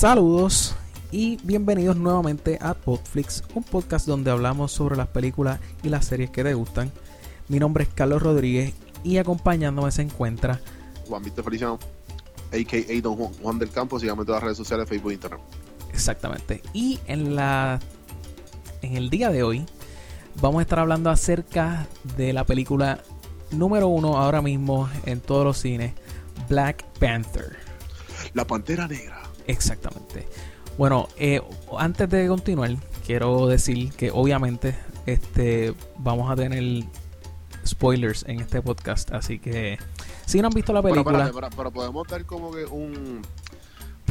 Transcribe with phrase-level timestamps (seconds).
[0.00, 0.74] Saludos
[1.12, 6.30] y bienvenidos nuevamente a Podflix, un podcast donde hablamos sobre las películas y las series
[6.30, 6.90] que te gustan.
[7.48, 8.72] Mi nombre es Carlos Rodríguez
[9.04, 10.58] y acompañándome se encuentra
[11.06, 11.78] Juan Víctor Feliciano,
[12.50, 13.00] a.k.a.
[13.02, 15.40] Don Juan, Juan del Campo, síganme en todas las redes sociales, Facebook e Instagram.
[15.92, 16.62] exactamente.
[16.72, 17.78] Y en la
[18.80, 19.66] en el día de hoy
[20.40, 21.86] vamos a estar hablando acerca
[22.16, 23.02] de la película
[23.50, 25.92] número uno ahora mismo en todos los cines,
[26.48, 27.58] Black Panther.
[28.32, 29.19] La Pantera Negra.
[29.50, 30.26] Exactamente.
[30.78, 31.42] Bueno, eh,
[31.78, 34.74] antes de continuar, quiero decir que obviamente
[35.06, 36.84] este vamos a tener
[37.66, 39.78] spoilers en este podcast, así que
[40.26, 43.20] si no han visto la película, espérate, pero, pero podemos dar como que un...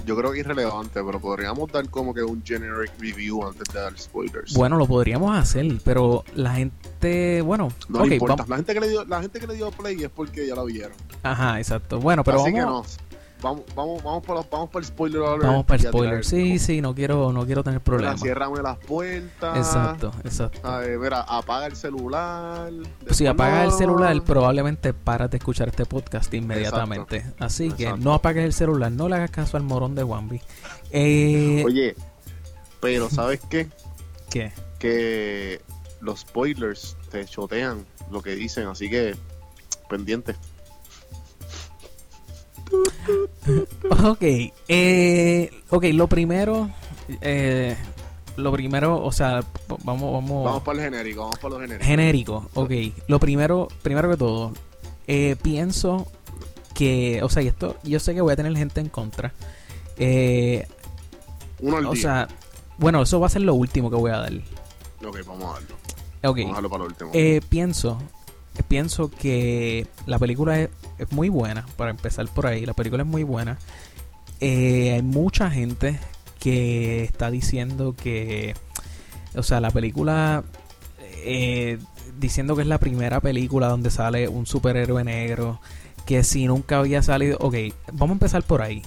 [0.06, 3.80] Yo creo que es irrelevante, pero podríamos dar como que un generic review antes de
[3.80, 4.54] dar spoilers.
[4.54, 8.46] bueno, lo podríamos hacer, pero la gente, bueno, no importa.
[8.48, 10.64] La gente, que le dio, la gente que le dio play es porque ya la
[10.64, 10.94] vieron.
[11.24, 12.00] ajá, exacto.
[12.00, 13.09] Bueno, pero Así vamos, que no.
[13.42, 16.26] Vamos, vamos, vamos, por, los- vamos por el spoiler alert vamos para el spoiler.
[16.26, 18.20] Sí, sí, no quiero, no quiero tener problemas.
[18.20, 19.56] ciérrame las puertas.
[19.58, 20.60] Exacto, exacto.
[20.68, 22.70] A ver, mira, apaga el celular.
[22.72, 27.26] Si después apagas el celular, probablemente paras de escuchar este podcast inmediatamente.
[27.40, 30.42] Así que no apagues el celular, no le hagas caso al morón de Wambi.
[30.92, 31.96] Eh, Oye,
[32.82, 33.70] pero ¿sabes qué?
[34.30, 34.52] ¿Qué?
[34.80, 35.62] Que
[36.02, 39.16] los spoilers te chotean lo que dicen, así que
[39.90, 40.36] pendiente.
[44.06, 44.24] Ok,
[44.68, 46.70] eh, ok, lo primero,
[47.22, 47.76] eh,
[48.38, 49.44] lo primero, o sea,
[49.84, 51.88] vamos, vamos, Vamos por el genérico, vamos por los genéricos.
[51.88, 52.72] genérico, ok,
[53.08, 54.54] lo primero, primero que todo,
[55.08, 56.08] eh, pienso
[56.74, 59.34] que, o sea, y esto, yo sé que voy a tener gente en contra,
[59.98, 60.68] eh,
[61.62, 62.02] Uno al o día.
[62.02, 62.28] sea,
[62.78, 65.76] bueno, eso va a ser lo último que voy a dar, ok, vamos a darlo.
[66.24, 67.10] ok, Vamos a darlo para lo último.
[67.14, 67.98] Eh, pienso,
[68.68, 70.70] pienso que la película es,
[71.00, 73.58] es muy buena, para empezar por ahí, la película es muy buena.
[74.42, 76.00] Eh, hay mucha gente
[76.40, 78.56] que está diciendo que,
[79.36, 80.44] o sea, la película,
[81.24, 81.80] eh,
[82.20, 85.60] diciendo que es la primera película donde sale un superhéroe negro,
[86.06, 87.56] que si nunca había salido, ok,
[87.94, 88.82] vamos a empezar por ahí.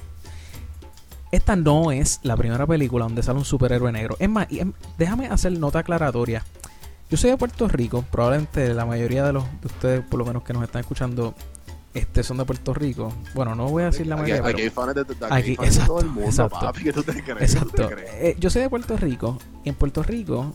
[1.30, 4.16] Esta no es la primera película donde sale un superhéroe negro.
[4.18, 6.44] Es más, em, déjame hacer nota aclaratoria.
[7.10, 10.42] Yo soy de Puerto Rico, probablemente la mayoría de los de ustedes, por lo menos
[10.42, 11.34] que nos están escuchando,
[11.94, 13.12] este son de Puerto Rico.
[13.34, 15.64] Bueno, no voy a decir la mayoría, aquí pero- hay fans de, Aquí, de todo
[15.66, 16.60] el exacto, mundo, exacto.
[16.60, 17.54] papi, que tú te crees.
[17.54, 17.82] Exacto.
[17.82, 18.10] ¿Tú te crees?
[18.14, 20.52] Eh, yo soy de Puerto Rico y en Puerto Rico,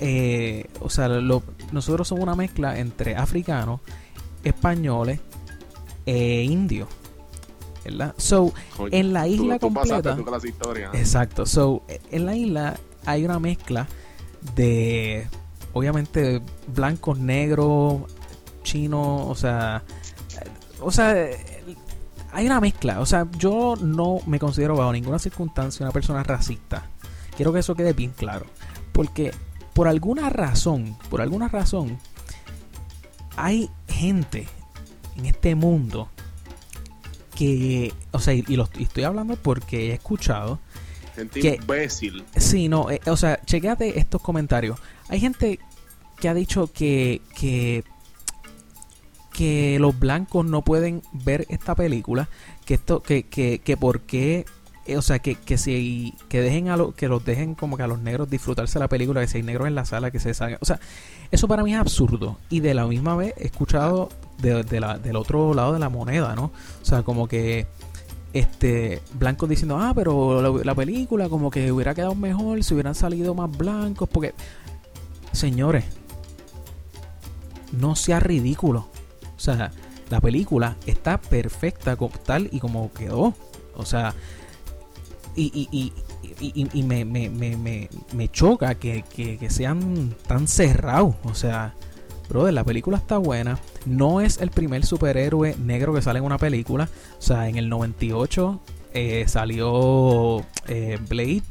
[0.00, 3.80] eh, o sea, lo- nosotros somos una mezcla entre africanos,
[4.44, 5.20] españoles
[6.06, 6.88] e indios.
[7.84, 8.14] ¿Verdad?
[8.16, 8.52] So,
[8.92, 10.16] en la isla tú completa.
[10.44, 10.90] historia.
[10.92, 11.46] Exacto.
[11.46, 13.88] So, eh, en la isla hay una mezcla
[14.54, 15.26] de,
[15.72, 18.02] obviamente, blancos, negros,
[18.62, 20.01] chinos, o sea, eh,
[20.82, 21.14] o sea,
[22.32, 23.00] hay una mezcla.
[23.00, 26.86] O sea, yo no me considero bajo ninguna circunstancia una persona racista.
[27.36, 28.46] Quiero que eso quede bien claro.
[28.92, 29.32] Porque
[29.74, 31.98] por alguna razón, por alguna razón,
[33.36, 34.46] hay gente
[35.16, 36.08] en este mundo
[37.34, 40.58] que, o sea, y, y lo, y estoy hablando porque he escuchado
[41.16, 42.24] Gente que- imbécil.
[42.36, 44.78] Sí, no, eh, o sea, chequéate estos comentarios.
[45.08, 45.58] Hay gente
[46.20, 47.84] que ha dicho que, que,
[49.32, 52.28] que los blancos no pueden ver esta película,
[52.64, 54.44] que esto, que, que, que por qué,
[54.86, 57.82] eh, o sea, que, que si, que dejen a lo, que los dejen como que
[57.82, 60.34] a los negros disfrutarse la película, que si hay negros en la sala, que se
[60.34, 60.58] salgan.
[60.60, 60.80] O sea,
[61.30, 62.38] eso para mí es absurdo.
[62.50, 64.10] Y de la misma vez he escuchado
[64.40, 66.46] de, la, del otro lado de la moneda, ¿no?
[66.82, 67.66] O sea, como que
[68.32, 72.94] este blancos diciendo, ah, pero la, la película como que hubiera quedado mejor si hubieran
[72.94, 74.34] salido más blancos, porque,
[75.32, 75.84] señores,
[77.72, 78.88] no sea ridículo.
[79.42, 79.72] O sea,
[80.08, 83.34] la película está perfecta tal y como quedó.
[83.74, 84.14] O sea,
[85.34, 85.92] y, y,
[86.38, 91.16] y, y- me, me, me, me choca que, que, que sean tan cerrados.
[91.24, 91.74] O sea,
[92.28, 93.58] brother, la película está buena.
[93.84, 96.88] No es el primer superhéroe negro que sale en una película.
[97.18, 98.60] O sea, en el 98
[98.94, 101.42] eh, salió eh, Blade,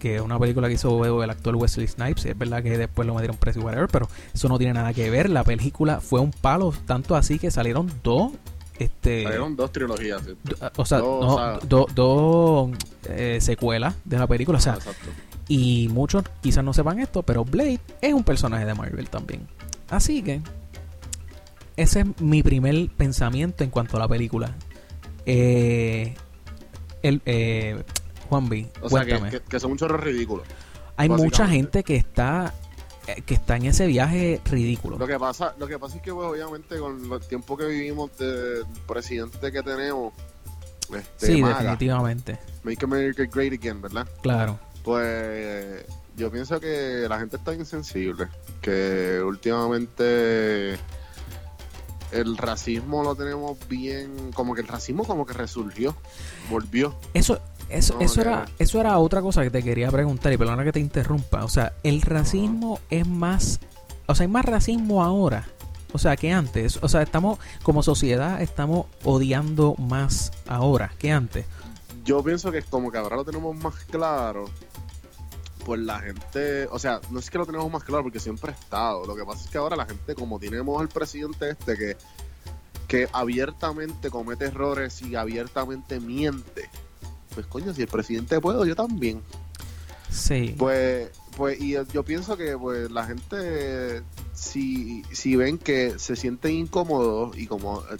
[0.00, 2.24] que es una película que hizo el actor Wesley Snipes.
[2.26, 5.08] Es verdad que después lo metieron preso y whatever, pero eso no tiene nada que
[5.10, 5.30] ver.
[5.30, 8.32] La película fue un palo, tanto así que salieron dos.
[8.78, 10.22] Este, Salieron dos trilogías.
[10.22, 10.32] ¿sí?
[10.42, 12.70] do- o sea, dos, no, o sea- do- dos
[13.08, 14.58] eh, secuelas de la película.
[14.58, 15.08] O sea, Exacto.
[15.48, 19.46] y muchos quizás no sepan esto, pero Blade es un personaje de Marvel también.
[19.90, 20.40] Así que
[21.76, 24.54] ese es mi primer pensamiento en cuanto a la película.
[25.26, 26.14] Eh,
[27.02, 27.82] el, eh,
[28.30, 30.44] Juan B, O sea, que, que, son un chorro ridículo.
[30.96, 32.54] Hay mucha gente que está
[33.08, 34.98] eh, que está en ese viaje ridículo.
[34.98, 38.16] Lo que pasa, lo que pasa es que pues, obviamente con el tiempo que vivimos
[38.18, 40.12] del presidente que tenemos,
[40.94, 42.38] este, sí, MAGA, definitivamente.
[42.62, 44.06] Make America Great Again, ¿verdad?
[44.22, 44.60] Claro.
[44.84, 45.84] Pues
[46.16, 48.28] yo pienso que la gente está insensible,
[48.60, 50.78] que últimamente
[52.12, 55.96] el racismo lo tenemos bien, como que el racismo como que resurgió,
[56.50, 56.94] volvió.
[57.14, 57.40] Eso,
[57.70, 60.72] eso, No, eso era, eso era otra cosa que te quería preguntar y perdona que
[60.72, 61.44] te interrumpa.
[61.44, 63.60] O sea, el racismo es más,
[64.06, 65.46] o sea, hay más racismo ahora.
[65.92, 66.78] O sea, que antes.
[66.82, 71.46] O sea, estamos, como sociedad, estamos odiando más ahora que antes.
[72.04, 74.46] Yo pienso que como que ahora lo tenemos más claro,
[75.64, 78.54] pues la gente, o sea, no es que lo tenemos más claro porque siempre ha
[78.54, 81.96] estado, lo que pasa es que ahora la gente como tenemos al presidente este que,
[82.88, 86.68] que abiertamente comete errores y abiertamente miente,
[87.34, 89.22] pues coño, si el presidente puede, yo también.
[90.10, 90.54] Sí.
[90.58, 94.02] Pues, pues, y yo pienso que pues la gente,
[94.34, 97.96] si, si ven que se sienten incómodos y como eh,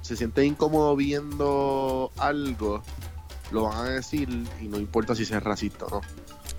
[0.00, 2.82] se sienten incómodos viendo algo,
[3.50, 4.28] lo van a decir
[4.62, 6.00] y no importa si es racista o no.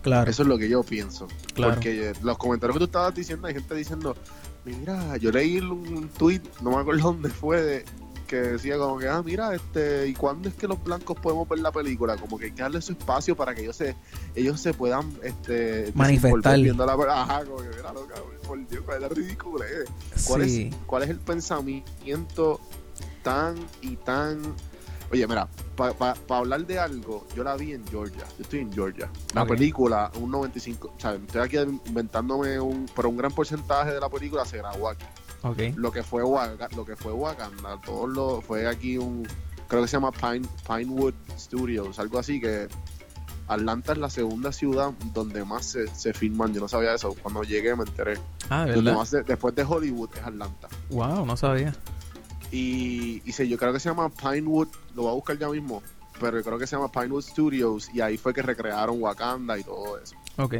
[0.04, 0.30] claro.
[0.30, 1.28] Eso es lo que yo pienso.
[1.56, 1.74] claro.
[1.74, 4.16] Porque los comentarios que tú estabas diciendo, hay gente diciendo,
[4.66, 7.86] mira, yo leí un, un tweet, no me acuerdo dónde fue, de-
[8.34, 11.60] que decía como que, ah, mira, este, ¿y cuándo es que los blancos podemos ver
[11.60, 12.18] la película?
[12.18, 13.96] Como que hay que darle su espacio para que ellos se,
[14.34, 16.60] ellos se puedan, este, Manifestar.
[16.60, 16.94] viendo la.
[16.94, 18.16] Ajá, como que, mira, loca,
[18.48, 19.86] por Dios, cuál es la ridícula, eh.
[20.26, 20.70] ¿Cuál, sí.
[20.72, 22.60] es, ¿Cuál es el pensamiento
[23.22, 24.42] tan y tan...
[25.12, 28.26] Oye, mira, para hablar de algo, yo la vi en Georgia.
[28.36, 29.12] Yo estoy en Georgia.
[29.36, 30.94] La película, un 95...
[30.98, 32.88] O sea, estoy aquí inventándome un...
[32.96, 35.06] Pero un gran porcentaje de la película se grabó aquí.
[35.44, 35.60] Ok.
[35.76, 38.42] Lo que fue, Waka- lo que fue Wakanda, todo lo...
[38.42, 39.28] Fue aquí un...
[39.68, 42.68] Creo que se llama Pine, Pinewood Studios, algo así que...
[43.46, 46.54] Atlanta es la segunda ciudad donde más se, se filman.
[46.54, 47.14] Yo no sabía eso.
[47.22, 48.18] Cuando llegué me enteré.
[48.50, 49.00] Ah, ¿de Donde verdad?
[49.00, 50.70] más después de Hollywood es Atlanta.
[50.90, 51.76] Wow, no sabía.
[52.52, 55.84] Y, y sí, yo creo que se llama Pinewood, lo voy a buscar ya mismo,
[56.22, 59.64] pero yo creo que se llama Pinewood Studios y ahí fue que recrearon Wakanda y
[59.64, 60.16] todo eso.
[60.38, 60.56] Ok.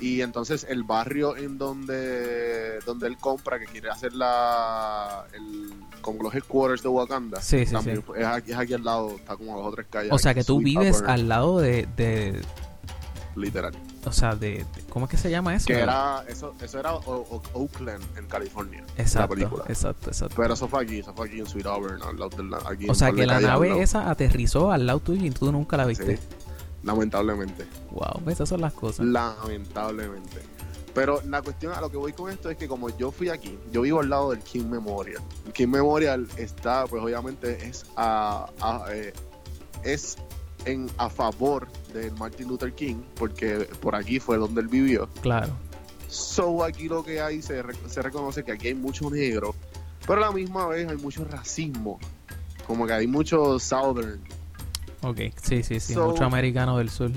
[0.00, 6.22] Y entonces el barrio en donde donde él compra, que quiere hacer la el, como
[6.22, 8.12] los headquarters de Wakanda, Sí, sí, también sí.
[8.16, 10.12] Es, aquí, es aquí al lado, está como a dos o tres calles.
[10.12, 12.40] O sea, que tú vives Upper, al lado de, de
[13.36, 13.72] Literal.
[14.04, 15.66] o sea, de, de- ¿cómo es que se llama eso?
[15.66, 17.00] Que era, eso, eso era O-
[17.30, 19.64] O- Oakland, en California, la Exacto, película.
[19.68, 20.34] exacto, exacto.
[20.36, 22.88] Pero eso fue aquí, eso fue aquí en Sweet Auburn, al lado de la, aquí
[22.90, 26.16] O sea, que la nave esa aterrizó al lado tuyo y tú nunca la viste.
[26.16, 26.22] Sí,
[26.82, 27.66] lamentablemente.
[27.90, 29.04] Wow, esas son las cosas.
[29.06, 30.40] Lamentablemente.
[30.94, 33.56] Pero la cuestión a lo que voy con esto es que como yo fui aquí,
[33.70, 35.22] yo vivo al lado del King Memorial.
[35.46, 39.12] El King Memorial está, pues obviamente es a, a- eh,
[39.84, 40.16] es
[40.64, 45.08] en a favor de Martin Luther King, porque por aquí fue donde él vivió.
[45.22, 45.52] Claro.
[46.08, 49.54] So aquí lo que hay se, re- se reconoce que aquí hay mucho negro,
[50.08, 52.00] pero a la misma vez hay mucho racismo.
[52.66, 54.20] Como que hay mucho southern.
[55.02, 55.94] Ok, sí, sí, sí.
[55.94, 57.10] So- Mucho americano del sur.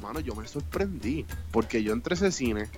[0.00, 2.68] Mano, yo me sorprendí, porque yo entré a ese cine,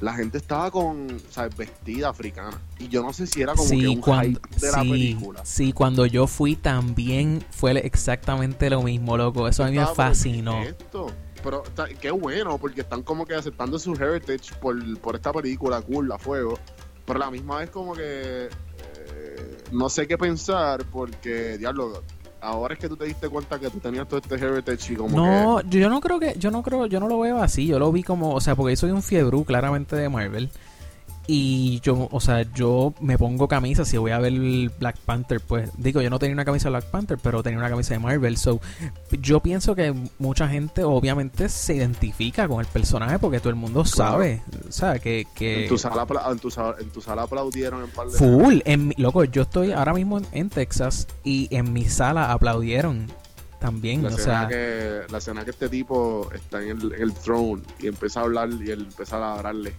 [0.00, 1.56] la gente estaba con, ¿sabes?
[1.56, 2.58] Vestida africana.
[2.78, 4.90] Y yo no sé si era como que Sí un cuando, hype de la sí,
[4.90, 5.40] película.
[5.44, 9.48] sí, cuando yo fui también fue exactamente lo mismo, loco.
[9.48, 10.52] Eso a mí me fascinó.
[10.62, 11.06] ¿qué es esto?
[11.42, 11.62] Pero
[12.00, 16.18] qué bueno, porque están como que aceptando su heritage por, por esta película, cool, a
[16.18, 16.58] fuego.
[17.06, 22.02] Pero a la misma vez como que eh, no sé qué pensar, porque, diablo,
[22.40, 25.16] ahora es que tú te diste cuenta que tú tenías todo este heritage y como
[25.16, 27.90] No, yo no creo que, yo no creo, yo no lo veo así, yo lo
[27.92, 30.50] vi como, o sea, porque yo soy un fiebrú claramente de Marvel.
[31.30, 34.32] Y yo, o sea, yo me pongo camisa si voy a ver
[34.80, 37.68] Black Panther, pues digo, yo no tenía una camisa de Black Panther, pero tenía una
[37.68, 38.38] camisa de Marvel.
[38.38, 38.60] So,
[39.20, 43.82] yo pienso que mucha gente obviamente se identifica con el personaje porque todo el mundo
[43.82, 44.12] Claro.
[44.12, 47.84] sabe, o sea, que, que en, tu sala, en, tu sala, en tu sala aplaudieron
[47.84, 51.54] en par de full, en mi- loco, yo estoy ahora mismo en, en Texas y
[51.54, 53.06] en mi sala aplaudieron
[53.60, 57.02] también, La o escena, sea, que, la escena que este tipo está en el, en
[57.02, 59.74] el throne y empieza a hablar y él empieza a hablarle.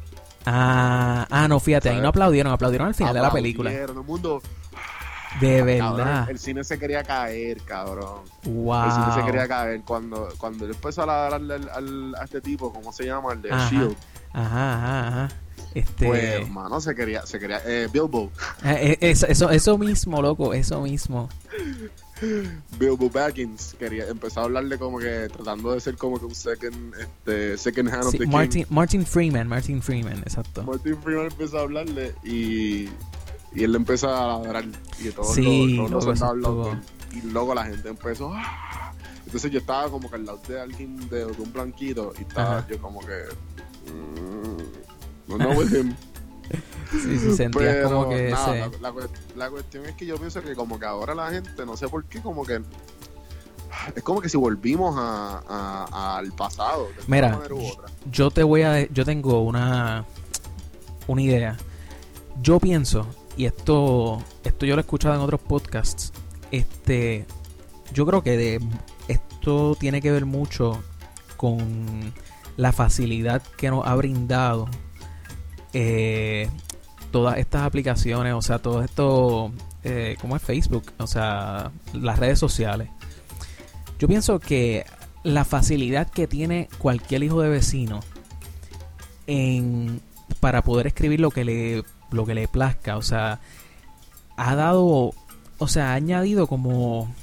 [0.46, 3.72] Ah, ah, no, fíjate, ahí no aplaudieron, aplaudieron al final de la película.
[3.86, 4.42] Todo el mundo.
[5.40, 6.30] De Cabrón, verdad.
[6.32, 8.22] el cine se quería caer, cabrón.
[8.44, 8.86] Wow.
[8.86, 12.42] El cine se quería caer cuando, cuando él empezó a hablarle al, al- a este
[12.42, 13.34] tipo, ¿cómo se llama?
[13.34, 13.70] El de Ajá.
[13.70, 13.96] Shield.
[14.34, 15.30] Ajá, ajá, ajá.
[15.76, 16.08] Este.
[16.08, 18.32] Pues, mano, se quería, se quería, eh, Bilbo,
[18.66, 21.30] eh, eh, eso, eso, eso mismo, loco, eso mismo.
[22.78, 26.94] Bilbo Baggins quería, empezó a hablarle como que tratando de ser como que un second,
[26.96, 28.28] este, second hand of the king.
[28.30, 30.64] Martin, Martin Freeman, Martin Freeman, exacto.
[30.64, 32.90] Martin Freeman empezó a hablarle y,
[33.54, 34.66] y él le empezó a ladrar
[35.00, 36.78] y todos Sí, los, todos los locos.
[37.12, 38.92] y luego la gente empezó ¡ah!
[39.26, 42.58] entonces yo estaba como que al lado de alguien de, de un blanquito y estaba
[42.60, 42.68] Ajá.
[42.68, 43.24] yo como que
[43.92, 45.96] mm, no no with him
[46.92, 48.72] Sí, sí, sentías pero como que nada, ese.
[48.80, 51.52] la, la cuest- la cuestión es que yo pienso que como que ahora la gente
[51.66, 52.62] no sé por qué como que
[53.96, 56.88] es como que si volvimos a, a- al pasado.
[56.88, 57.86] de Mira, manera u otra.
[58.12, 60.06] yo te voy a yo tengo una
[61.08, 61.58] una idea
[62.42, 63.06] yo pienso
[63.38, 66.12] y esto esto yo lo he escuchado en otros podcasts
[66.52, 67.26] este
[67.94, 68.60] yo creo que de-
[69.08, 70.82] esto tiene que ver mucho
[71.38, 72.14] con
[72.58, 74.68] la facilidad que nos ha brindado
[75.74, 76.50] eh,
[77.12, 79.52] todas estas aplicaciones o sea todo esto
[79.84, 82.90] eh, como es Facebook o sea las redes sociales.
[84.00, 84.86] Yo pienso que
[85.24, 88.00] la facilidad que tiene cualquier hijo de vecino
[89.28, 90.02] en
[90.40, 93.40] para poder escribir lo que le lo que le plazca, o sea,
[94.38, 95.14] ha dado,
[95.58, 97.14] o sea, ha añadido como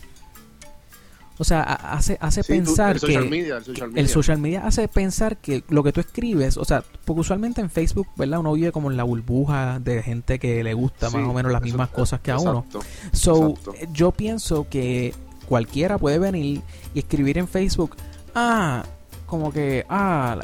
[1.39, 4.01] o sea, ha- hace hace Sí, tú- pensar el social que media, el social media.
[4.03, 7.71] el social media hace pensar que lo que tú escribes, o sea, porque usualmente en
[7.71, 8.41] Facebook, ¿verdad?
[8.41, 11.53] Uno vive como en la burbuja de gente que le gusta Sí, más o menos
[11.53, 12.65] las eso- mismas cosas que a uno.
[12.67, 12.81] exacto.
[13.13, 13.75] So, Exacto.
[13.75, 15.15] eh, yo pienso que
[15.49, 16.63] cualquiera puede venir
[16.95, 17.97] y escribir en Facebook,
[18.35, 18.85] ah,
[19.27, 20.39] como que, ah,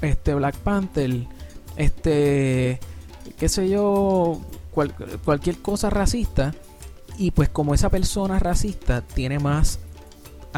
[0.00, 1.26] este Black Panther,
[1.76, 2.80] este,
[3.38, 4.40] qué sé yo,
[4.70, 6.54] cual- cualquier cosa racista,
[7.16, 9.80] y pues como esa persona racista tiene más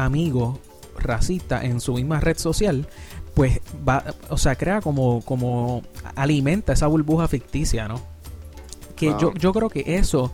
[0.05, 0.59] amigos
[0.97, 2.87] racistas en su misma red social,
[3.33, 5.81] pues va, o sea, crea como, como
[6.15, 8.01] alimenta esa burbuja ficticia, ¿no?
[8.95, 10.31] Que yo, yo creo que eso,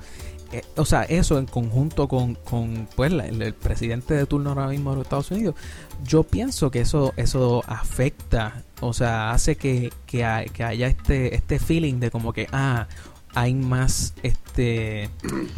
[0.51, 4.49] eh, o sea, eso en conjunto con, con pues, la- el, el presidente de turno
[4.49, 5.55] ahora mismo de los Estados Unidos,
[6.03, 11.33] yo pienso que eso, eso afecta, o sea, hace que, que, hay- que haya este,
[11.35, 12.87] este feeling de como que, ah,
[13.35, 15.09] hay más este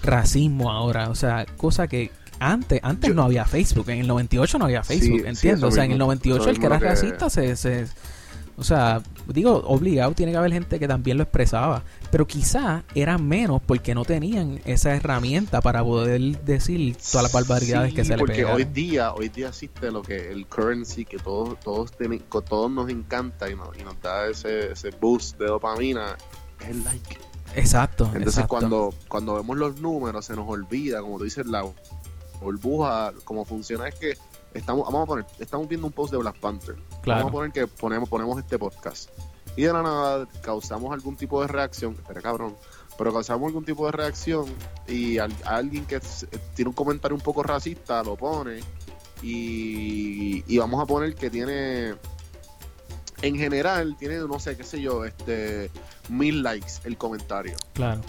[0.03, 4.57] racismo ahora, o sea, cosa que antes, antes Yo- no había Facebook, en el 98
[4.59, 5.59] no había Facebook, sí, ¿entiendes?
[5.59, 7.87] eso o sea, en el mismo, 98 eso el que era que- racista se, se
[8.57, 11.81] o sea, digo, obligado tiene que haber gente que también lo expresaba,
[12.11, 17.91] pero quizá eran menos porque no tenían esa herramienta para poder decir todas las barbaridades
[17.91, 18.57] Sí, que se le porque pegaron.
[18.57, 21.91] hoy día hoy día existe lo que el currency que todos todos
[22.49, 26.17] todos nos encanta y nos, y nos da ese, ese boost de dopamina
[26.59, 27.17] es el like
[27.55, 28.05] Exacto.
[28.07, 28.47] entonces exacto.
[28.49, 31.63] cuando cuando vemos los números se nos olvida como tú dices la
[32.41, 34.17] burbuja como funciona es que
[34.53, 37.19] estamos vamos a poner estamos viendo un post de Black Panther claro.
[37.25, 39.09] vamos a poner que ponemos ponemos este podcast
[39.55, 42.55] y de la nada causamos algún tipo de reacción espera cabrón
[42.97, 44.45] pero causamos algún tipo de reacción
[44.87, 45.99] y al- alguien que
[46.55, 48.59] tiene un comentario un poco racista lo pone
[49.21, 51.93] y, y vamos a poner que tiene
[53.21, 55.69] en general tiene no sé qué sé yo este
[56.09, 58.01] mil likes el comentario Claro.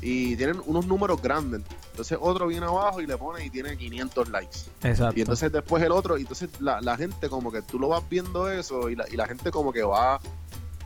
[0.00, 1.62] y tienen unos números grandes
[1.94, 5.16] entonces otro viene abajo y le pone y tiene 500 likes Exacto.
[5.16, 8.02] y entonces después el otro, y entonces la, la gente como que tú lo vas
[8.10, 10.18] viendo eso y la, y la gente como que va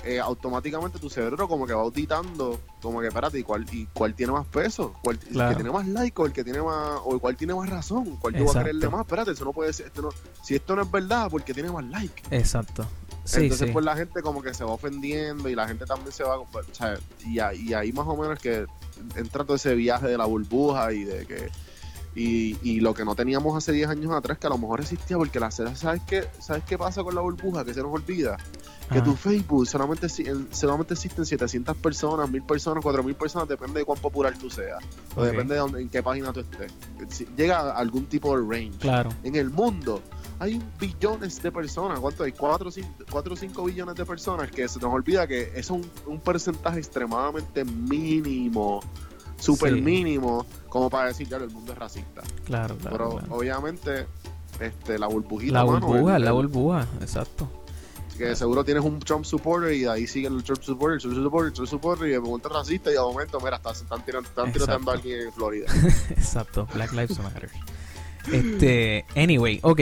[0.04, 4.14] eh, automáticamente tu cerebro como que va auditando, como que espérate, ¿y cuál, y cuál
[4.14, 4.94] tiene más peso?
[5.02, 5.50] ¿Cuál, Claro.
[5.50, 7.68] ¿El que tiene más like o el que tiene más, o el cual tiene más
[7.68, 8.16] razón?
[8.20, 9.00] ¿Cuál yo voy a creerle más?
[9.00, 10.10] Espérate, eso no puede ser, esto no,
[10.42, 12.22] si esto no es verdad, porque tiene más like.
[12.30, 12.86] Exacto.
[13.24, 13.72] Sí, Entonces sí.
[13.72, 16.46] pues la gente como que se va ofendiendo y la gente también se va, o
[16.72, 16.96] sea,
[17.26, 18.66] y, ahí- y ahí más o menos que
[19.16, 21.50] entra todo ese viaje de la burbuja y de que
[22.14, 25.16] y, y lo que no teníamos hace 10 años atrás que a lo mejor existía
[25.16, 28.36] porque la sabes qué sabes qué pasa con la burbuja que se nos olvida.
[28.90, 30.08] Que tu Facebook solamente
[30.50, 34.82] solamente existen 700 personas 1000 personas 4000 personas depende de cuán popular tú seas.
[35.14, 36.72] O depende de dónde, en qué página tú estés.
[37.36, 39.10] Llega a algún tipo de range Claro.
[39.22, 40.02] en el mundo
[40.40, 41.98] hay billones de personas.
[42.00, 42.32] ¿Cuánto hay?
[42.32, 46.78] 4 o 5 billones de personas que se nos olvida que es un, un porcentaje
[46.78, 48.80] extremadamente mínimo,
[49.38, 49.80] súper Sí.
[49.80, 52.22] mínimo, como para decir, ya el mundo es racista.
[52.44, 52.96] Claro, claro.
[52.96, 53.34] Pero claro.
[53.36, 54.06] obviamente,
[54.60, 57.48] este, la burbujita, La mano, burbuja, el- la burbuja, exacto.
[58.16, 61.14] que seguro tienes un Trump supporter y de ahí sigue el Trump supporter, el Trump
[61.22, 64.04] supporter, el Trump supporter y de momento es racista y de momento, mira, están, están
[64.04, 64.90] tirando, están Exacto.
[64.90, 65.66] alguien en Florida.
[66.10, 67.48] Exacto, Black Lives Matter.
[68.32, 69.80] Este, anyway, ok.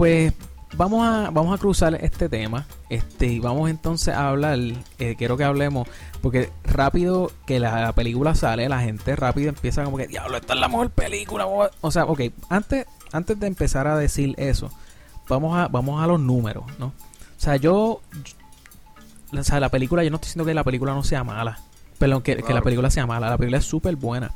[0.00, 0.32] Pues
[0.78, 2.66] vamos a, vamos a cruzar este tema.
[2.88, 4.58] Este, y vamos entonces a hablar.
[4.98, 5.86] eh, quiero que hablemos.
[6.22, 10.54] Porque rápido que la, la película sale, la gente rápido empieza como que, diablo, esta
[10.54, 11.44] es la mejor película.
[11.44, 11.70] vamos a-".
[11.82, 14.70] O sea, ok, antes, antes de empezar a decir eso,
[15.28, 16.86] vamos a, vamos a los números, ¿no?
[16.86, 16.92] O
[17.36, 18.00] sea, yo.
[19.38, 21.58] O sea, la película, yo no estoy diciendo que la película no sea mala.
[21.98, 23.28] Perdón, que, que la película sea mala.
[23.28, 24.30] La película es súper buena.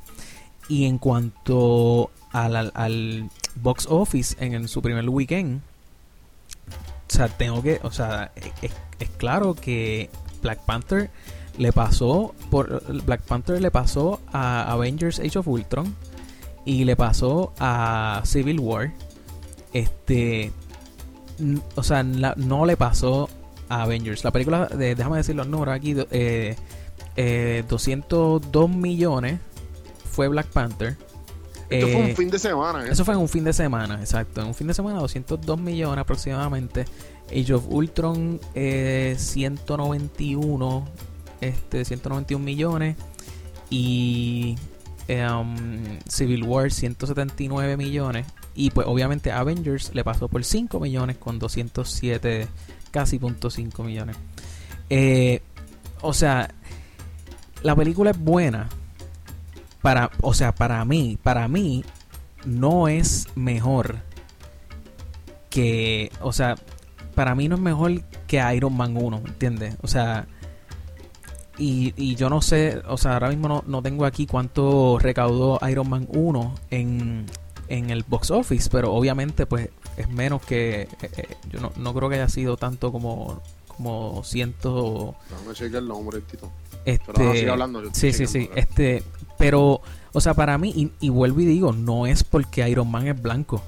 [0.68, 5.60] Y en cuanto al, al, al box office en, su primer weekend,
[7.08, 8.32] o sea, tengo que, o sea,
[8.62, 10.10] es, claro que
[10.42, 11.10] Black Panther
[11.58, 15.94] le pasó por Black Panther le pasó a Avengers Age of Ultron
[16.64, 18.92] y le pasó a Civil War.
[19.72, 20.52] Este,
[21.74, 23.28] o sea, no le pasó
[23.68, 24.24] a Avengers.
[24.24, 26.56] La película, de- déjame decir los números aquí, eh,
[27.16, 29.40] eh, 202 millones
[30.10, 30.96] fue Black Panther.
[31.70, 32.88] Esto fue Eh, un fin de semana, ¿eh?
[32.90, 34.40] Eso fue en un fin de semana, exacto.
[34.40, 36.84] En un fin de semana, 202 millones aproximadamente.
[37.30, 40.86] Age of Ultron, eh, 191,
[41.40, 42.96] este, 191 millones.
[43.70, 44.56] Y
[45.08, 45.56] eh, um,
[46.08, 48.26] Civil War, 179 millones.
[48.54, 52.46] Y pues obviamente Avengers le pasó por 5 millones con 207,
[52.90, 54.16] casi punto 5 millones.
[54.90, 55.42] Eh,
[56.02, 56.54] o sea,
[57.62, 58.68] la película es buena.
[59.84, 61.84] Para, o sea, para mí, para mí,
[62.46, 63.96] no es mejor
[65.50, 66.54] que, o sea,
[67.14, 69.76] para mí no es mejor que Iron Man 1, ¿entiendes?
[69.82, 70.26] O sea,
[71.58, 75.60] y, y yo no sé, o sea, ahora mismo no, no tengo aquí cuánto recaudó
[75.68, 77.26] Iron Man 1 en,
[77.68, 80.88] en el box office, pero obviamente pues es menos que, eh,
[81.18, 85.14] eh, yo no, no creo que haya sido tanto como, como ciento...
[85.28, 86.50] Déjame chequearlo un momentito.
[86.86, 87.82] Este, Pero no, sigue hablando.
[87.92, 88.48] Sí, sí, sí.
[88.54, 89.02] Este,
[89.38, 89.80] pero,
[90.12, 93.20] o sea, para mí, y, y vuelvo y digo, no es porque Iron Man es
[93.20, 93.62] blanco.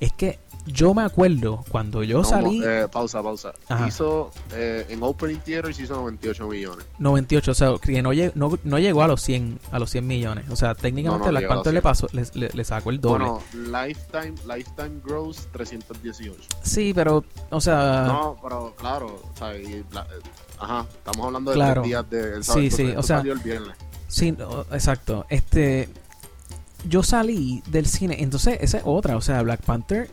[0.00, 3.52] Es que yo me acuerdo cuando yo No, salí eh, pausa, pausa.
[3.68, 3.86] Ajá.
[3.86, 6.86] Hizo eh, en Opening Theaters hizo 98 millones.
[6.98, 10.46] 98, o sea, que no, no, no llegó a los 100 a los 100 millones.
[10.50, 11.82] O sea, técnicamente Black Panther le 100.
[11.82, 13.26] pasó le, le- le sacó el doble.
[13.26, 13.42] Bueno,
[13.82, 16.34] Lifetime, Lifetime Gross 318.
[16.62, 20.28] Sí, pero, o sea, No, pero claro, o sea, y la- eh,
[20.58, 21.82] ajá, estamos hablando de Claro.
[21.82, 23.76] tres días de el Sí, sábado, sí, esto o sea, salió el viernes.
[24.14, 24.28] Sí,
[24.70, 25.26] exacto.
[25.28, 25.88] Este,
[26.88, 30.08] yo salí del cine, entonces esa es otra, o sea, Black Panther,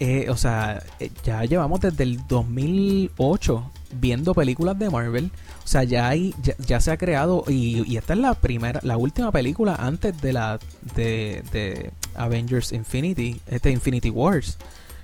[0.00, 5.30] eh, o sea, eh, ya llevamos desde el 2008 viendo películas de Marvel,
[5.64, 6.34] o sea, ya hay,
[6.66, 10.32] ya, se ha creado y, y esta es la primera, la última película antes de
[10.32, 10.58] la
[10.96, 14.58] de Avengers Infinity, este Infinity Wars.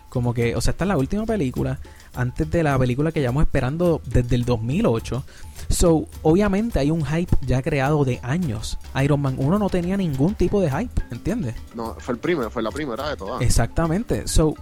[0.09, 1.79] Como que, o sea, esta es la última película
[2.15, 5.25] antes de la película que llevamos esperando desde el 2008.
[5.69, 8.79] So, obviamente hay un hype ya creado de años.
[9.03, 11.55] Iron Man 1 no tenía ningún tipo de hype, ¿entiendes?
[11.75, 13.43] No, fue el primero, fue la primera de todas.
[13.43, 14.29] Exactamente.
[14.29, 14.55] So,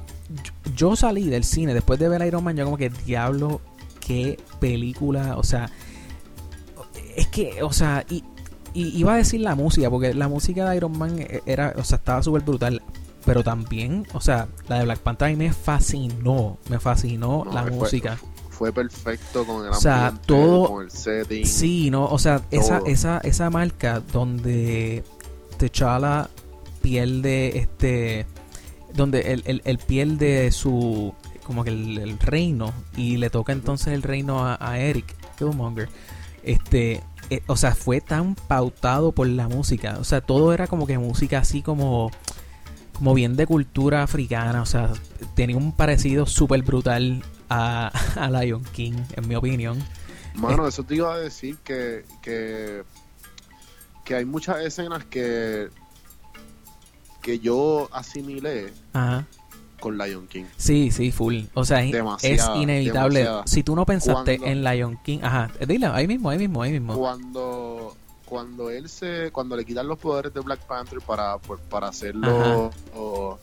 [0.75, 3.61] yo, salí del cine después de ver Iron Man, yo como que diablo,
[4.01, 5.71] qué película, o sea,
[7.17, 8.25] es que, o sea, y,
[8.75, 11.85] y iba a decir la música, porque la música de Iron Man e- era, o
[11.85, 12.83] sea, estaba súper brutal.
[13.25, 17.53] Pero también, o sea, la de Black Panther a mí me fascinó, me fascinó No,
[17.53, 18.17] la música.
[18.17, 18.32] Fue
[18.73, 21.47] perfecto con el O sea, ambiente, todo- con el setting.
[21.47, 25.03] Sí, no, o sea, esa, esa, esa marca donde
[25.59, 26.29] T'Challa
[26.83, 28.27] pierde este
[28.95, 33.88] donde el, el, el pierde su como que el, el reino y le toca entonces
[33.95, 35.88] el reino a, a Eric Killmonger
[36.43, 40.87] este eh, o sea fue tan pautado por la música o sea todo era como
[40.87, 42.11] que música así como
[42.95, 44.91] como bien de cultura africana o sea
[45.35, 49.79] tenía un parecido súper brutal a, a Lion King en mi opinión
[50.35, 52.85] Mano, eso te iba a decir que, que,
[54.05, 55.69] que hay muchas escenas que,
[57.21, 59.27] que yo asimilé Ajá.
[59.79, 60.45] con Lion King.
[60.57, 61.43] Sí, sí, full.
[61.55, 63.19] O sea, es- Demasiada, es inevitable.
[63.21, 63.47] demasiada.
[63.47, 66.73] Si tú no pensaste Cuando- en Lion King, ajá, dile, ahí mismo, ahí mismo, ahí
[66.73, 66.97] mismo.
[66.99, 71.88] Cuando, cuando él se, cuando le quitan los poderes de Black Panther para, por- para
[71.88, 73.38] hacerlo o-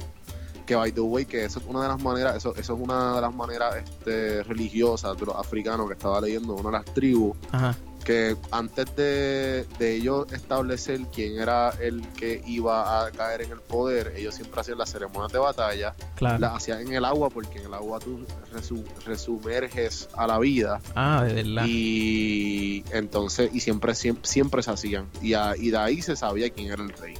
[0.70, 3.16] que by the way, que eso es una de las maneras, eso, eso es una
[3.16, 7.36] de las maneras este, religiosas de los africanos que estaba leyendo, una de las tribus,
[7.52, 13.52] Ajá, que antes de, de ellos establecer quién era el que iba a caer en
[13.52, 16.38] el poder, ellos siempre hacían las ceremonias de batalla, claro.
[16.38, 20.80] las hacían en el agua porque en el agua tú resu- resumerges a la vida
[20.96, 21.66] Ah, de verdad.
[21.68, 26.50] y entonces y siempre siempre, siempre se hacían y, a- y de ahí se sabía
[26.52, 27.16] quién era el rey,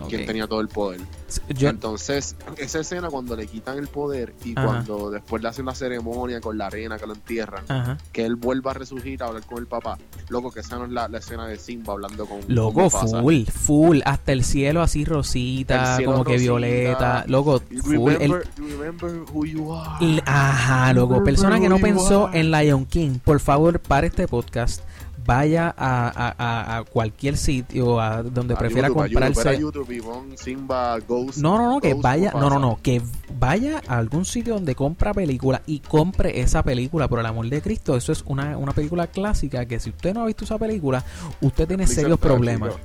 [0.00, 0.08] Ok.
[0.08, 1.00] quién tenía todo el poder.
[1.48, 4.66] Yo, Entonces, esa escena cuando le quitan el poder y Ajá.
[4.66, 7.98] cuando después le hacen la ceremonia con la arena que lo entierran, ajá.
[8.12, 9.98] que él vuelva a resurgir a hablar con el papá.
[10.28, 13.20] Loco, que esa no es la, la escena de Simba hablando con con Loco, Mufasa.
[13.20, 14.00] full, full.
[14.04, 16.42] Hasta el cielo así rosita, El cielo como que rosita.
[16.42, 17.24] violeta.
[17.28, 18.12] Loco, You full.
[18.12, 20.22] El- remember, you remember who you are.
[20.26, 21.22] Ajá, loco.
[21.24, 22.40] Persona que no pensó are.
[22.40, 24.82] en Lion King, por favor, para este podcast.
[25.24, 29.60] Vaya a, a- a- cualquier sitio a donde prefiera YouTube, a YouTube, comprarse.
[29.60, 31.38] YouTube Simba Ghost.
[31.38, 33.00] No, no, no, que vaya, no, no, no, que
[33.38, 37.62] vaya a algún sitio donde compra película y compre esa película, por el amor de
[37.62, 37.96] Cristo.
[37.96, 41.04] Eso es una, una película clásica que si usted no ha visto esa película,
[41.40, 42.70] usted tiene Netflix serios está, problemas.
[42.74, 42.80] chico.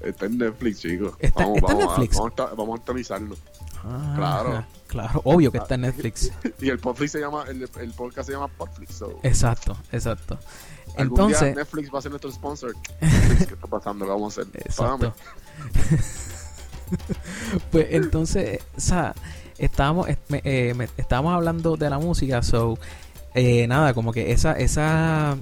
[0.00, 1.12] Está en Netflix, chicos.
[1.18, 2.16] Está- vamos, está vamos Netflix.
[2.16, 3.36] vamos, a, vamos a actualizarlo.
[3.84, 4.64] Ah, Claro.
[4.88, 6.32] Claro, obvio que está en Netflix.
[6.62, 8.94] Y el podcast se llama, el, el podcast se llama Podflix.
[8.94, 9.20] So.
[9.22, 10.38] Exacto, exacto.
[10.98, 12.74] Algún Entonces, día Netflix va a ser nuestro sponsor.
[13.00, 14.04] Netflix, ¿Qué está pasando?
[14.04, 14.52] ¿Qué vamos a hacer?
[14.76, 15.08] Págame.
[17.70, 19.14] pues entonces, o sea,
[19.58, 22.78] estábamos, eh, eh, me- estábamos hablando de la música, so,
[23.34, 25.36] eh, nada, como que esa, esa,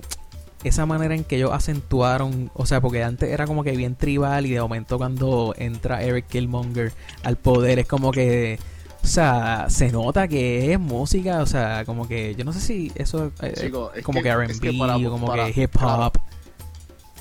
[0.65, 4.47] esa manera en que ellos acentuaron, o sea, porque antes era como que bien tribal
[4.47, 6.93] y de momento cuando entra Eric Killmonger
[7.23, 8.59] al poder es como que,
[9.07, 12.91] o sea, se nota que es música, o sea, como que yo no sé si
[12.97, 15.63] eso es Chico, es como que, que- R&B es que para- o como para- que
[15.63, 16.13] hip hop.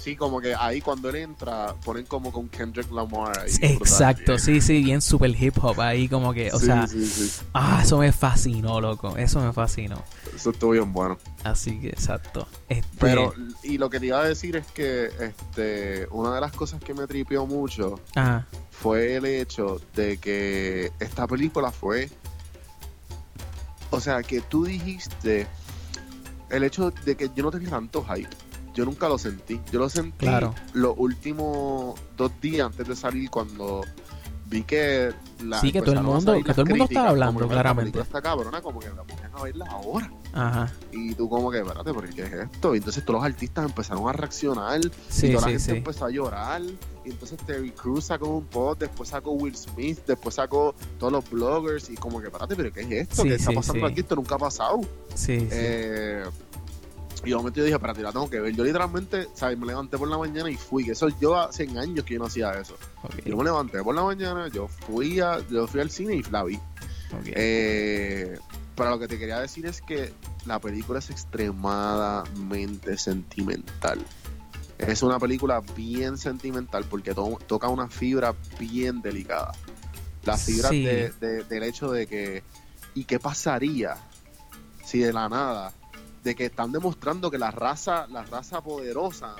[0.05, 3.39] Sí, como que ahí cuando él entra, ponen como con Kendrick Lamar.
[3.39, 4.39] Ahí, Exacto, brutal.
[4.39, 7.41] sí, sí, bien super hip hop ahí como que, o Sí, sea, sí, sí.
[7.53, 10.03] ah, eso me fascinó, loco, eso me fascinó.
[10.35, 11.17] Eso estuvo bien bueno.
[11.43, 12.47] Así que exacto.
[12.69, 16.51] Este, Pero, y lo que te iba a decir es que este una de las
[16.51, 22.11] cosas que me tripió mucho ajá, fue el hecho de que esta película fue.
[23.89, 25.47] O sea, que tú dijiste.
[26.51, 28.29] El hecho de que yo no tenía tanto hype.
[28.75, 29.59] Yo nunca lo sentí.
[29.71, 30.53] Yo lo sentí Claro.
[30.73, 33.81] los últimos dos días antes de salir cuando
[34.47, 35.11] vi que
[35.43, 37.61] la Sí, que todo el mundo- que todo el mundo estaba hablando, como que, "Mira,
[37.63, 37.99] claramente".
[37.99, 40.11] Está cabrona, como que la ponían a verla ahora.
[40.33, 42.75] ajá, Y tú como que, espérate, ¿pero qué es esto?
[42.75, 45.77] Y entonces todos los artistas empezaron a reaccionar sí, y toda la sí, gente sí.
[45.77, 46.61] empezó a llorar.
[47.05, 51.29] Y entonces Terry Crews sacó un post, después sacó Will Smith, después sacó todos los
[51.29, 51.89] bloggers.
[51.89, 53.21] Y como que, espérate, ¿pero qué es esto?
[53.23, 53.91] Sí, ¿Qué está sí, pasando sí.
[53.91, 54.01] aquí?
[54.01, 54.81] Esto nunca ha pasado.
[55.13, 55.47] Sí, sí.
[57.25, 58.53] Y de momento yo dije, espérate, la tengo que ver.
[58.55, 59.57] Yo literalmente, ¿sabes?
[59.57, 60.85] Me levanté por la mañana y fui.
[60.85, 62.77] Que eso yo hace años que yo no hacía eso.
[63.25, 66.43] Yo me levanté por la mañana, yo fui, a, yo fui al cine y la
[66.43, 66.55] vi.
[66.55, 67.23] ok.
[67.27, 68.37] Eh,
[68.75, 70.13] pero lo que te quería decir es que
[70.45, 73.99] la película es extremadamente sentimental.
[74.77, 79.53] Es una película bien sentimental porque to- toca una fibra bien delicada.
[80.25, 80.83] La fibra Sí.
[80.83, 82.43] de- de- del hecho de que,
[82.93, 83.95] ¿y qué pasaría
[84.83, 85.71] si de la nada,
[86.25, 89.35] de que están demostrando que la raza, la raza poderosa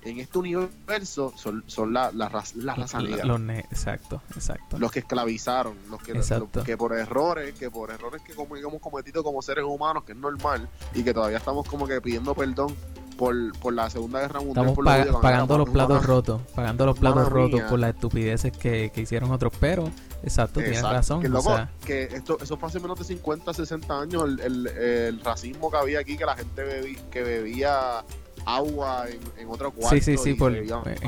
[0.00, 3.24] en este universo son, son la, la raza, la raza negra?
[3.24, 4.78] los ne- exacto, exacto.
[4.78, 8.80] los que esclavizaron, los que, los que por errores, que por errores que como hemos
[8.80, 12.74] cometido como seres humanos, que es normal, y que todavía estamos como que pidiendo perdón
[13.18, 14.70] por, por la Segunda Guerra Mundial.
[14.70, 19.02] Estamos por pagando los platos rotos, pagando los platos rotos por las estupideces que, que
[19.02, 19.84] hicieron otros, pero
[20.22, 20.96] exacto, tienes exacto.
[20.96, 24.24] razón, Que, o loco, sea, que esto, eso fue hace menos de 50, 60 años,
[24.24, 28.04] el, el- el racismo que había aquí, que la gente bebí, que bebía
[28.44, 29.94] agua en, en otro cuarto.
[29.96, 30.66] Sí, sí, sí, y por- en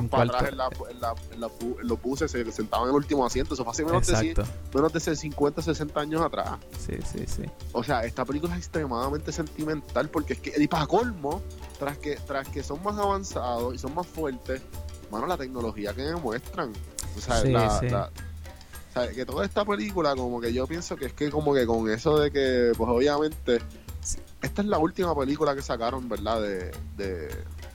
[0.09, 0.37] cuarto.
[0.37, 3.55] atrás en, la, en los buses, se sentaban en el último asiento.
[3.55, 6.51] Eso fue hace menos de, menos de 50, 60 años atrás.
[6.79, 10.87] sí, sí, sí, O sea, esta película es extremadamente sentimental porque es que, y para
[10.87, 11.43] colmo,
[11.81, 14.63] tras que, tras que son más avanzados y son más fuertes,
[15.11, 16.73] mano, la tecnología que demuestran.
[17.17, 17.87] O sea, Sí, la- sí.
[19.15, 22.19] Que toda esta película, como que yo pienso que es que como que con eso
[22.19, 23.61] de que, pues obviamente,
[24.43, 26.41] esta es la última película que sacaron, ¿verdad?
[26.41, 27.29] De, de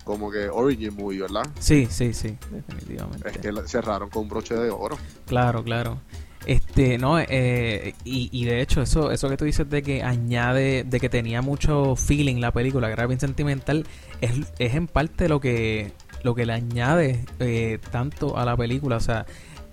[0.04, 1.48] como que Origin Movie, ¿verdad?
[1.60, 3.30] sí, sí, sí, definitivamente.
[3.30, 4.98] Es que cerraron con broche de oro.
[5.26, 6.00] Claro, claro.
[6.46, 10.84] Este, no, eh, y, y de hecho, eso, eso que tú dices de que añade,
[10.84, 13.86] de que tenía mucho feeling la película, que era bien sentimental,
[14.22, 15.92] es, es en parte lo que,
[16.24, 18.96] lo que le añade eh, tanto a la película.
[18.96, 19.26] O sea,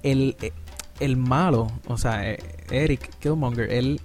[0.02, 0.52] el, eh,
[1.00, 2.38] el malo, o sea, eh,
[2.70, 4.00] Eric Killmonger, él,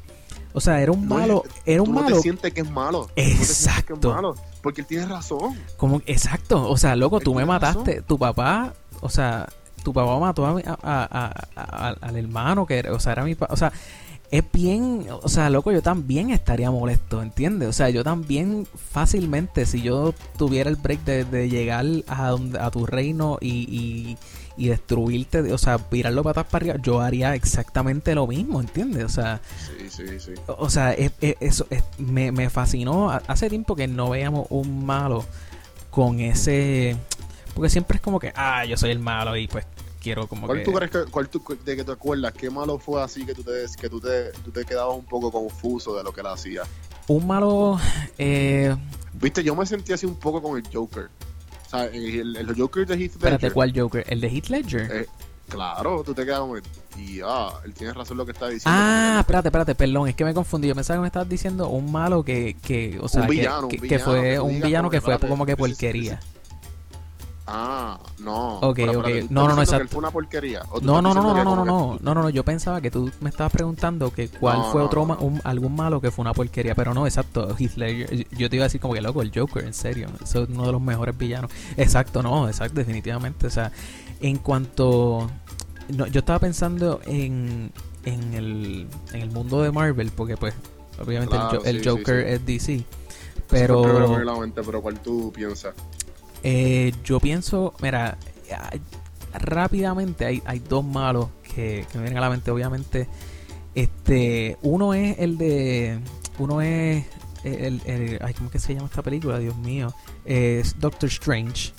[0.53, 2.69] o sea, era un No malo, era un Tú no malo, te sientes que es
[2.69, 3.03] malo.
[3.03, 4.13] Tú no te sientes que es Exacto.
[4.13, 4.35] malo.
[4.61, 5.57] Porque él tiene razón.
[5.77, 8.05] como, exacto, o sea, loco, Él tú me mataste, razón.
[8.07, 9.47] tu papá, o sea,
[9.83, 10.77] tu papá mató a, mi- a-
[11.55, 13.71] a- al hermano que, era- o sea, era mi papá, o sea,
[14.29, 17.67] es bien, o sea, loco, yo también estaría molesto, ¿entiendes?
[17.67, 22.59] O sea, yo también fácilmente, si yo tuviera el break de, de llegar a, donde-
[22.59, 24.17] a tu reino y, y,
[24.63, 29.05] y destruirte, o sea, virarlo patas para arriba, yo haría exactamente lo mismo, ¿entiendes?
[29.05, 30.33] O sea, Sí, sí, sí.
[30.47, 33.09] o sea, es- es- eso es- me, me fascinó.
[33.11, 35.25] Ha- Hace tiempo que no veíamos un malo
[35.89, 36.95] con ese.
[37.55, 39.65] Porque siempre es como que, ah, yo soy el malo y pues
[40.01, 40.63] quiero como ¿Cuál que.
[40.65, 42.33] tú crees que, cuál tú, de que te acuerdas?
[42.33, 45.31] ¿Qué malo fue así que tú te, que tú te, tú te quedabas un poco
[45.31, 46.61] confuso de lo que él hacía?
[47.07, 47.79] Un malo.
[48.17, 48.75] Eh,
[49.13, 51.09] Viste, yo me sentí así un poco con el Joker.
[51.73, 53.53] O sea, el, el Joker de Heath espérate, Ledger.
[53.53, 54.03] ¿cuál Joker?
[54.09, 54.91] ¿El de Heath Ledger?
[54.91, 55.05] eh,
[55.47, 58.69] claro, tú te quedas como, y ah, él tiene razón lo que está diciendo.
[58.73, 60.67] ah, espérate, espérate, perdón, es que me confundí.
[60.67, 63.69] Yo pensaba que me estabas diciendo un malo que, que o sea, que- villano, un
[63.69, 66.19] que, que villano, fue que tú un villano que que, fue espérate, como que porquería.
[67.53, 68.59] Ah, no.
[68.59, 69.05] Ok, Pero, ok.
[69.05, 69.83] ¿tú No, no, no, que exacto.
[69.83, 70.61] él fue una porquería?
[70.71, 72.45] ¿O tú No, no, no, no, que no, no, no, que- no, no, no, yo
[72.45, 75.21] pensaba que tú me estabas preguntando que cuál No, fue no, otro no, ma- no.
[75.23, 78.63] un- algún malo que fue una porquería, pero no, exacto, Heath Ledger, yo te iba
[78.63, 81.17] a decir como que loco, el Joker, en serio, eso es uno de los mejores
[81.17, 81.51] villanos.
[81.77, 83.71] Exacto, no, exacto, definitivamente, o sea,
[84.21, 85.29] en cuanto
[85.89, 87.71] no, yo estaba pensando en
[88.05, 90.53] en el en el mundo de Marvel porque pues
[90.99, 92.33] obviamente el Claro, Jo- el, sí, sí, Joker sí.
[92.33, 92.85] es DC, el que
[93.49, 95.73] pero mente, pero ¿cuál tú piensas?
[96.43, 98.17] Eh, yo pienso, mira,
[99.33, 102.51] rápidamente hay, hay dos malos que, que me vienen a la mente.
[102.51, 103.07] Obviamente,
[103.75, 105.99] este, uno es el de,
[106.39, 107.05] uno es,
[107.43, 109.39] el, ay, ¿cómo que se llama esta película?
[109.39, 109.93] Dios mío.
[110.25, 111.73] Es Doctor Strange.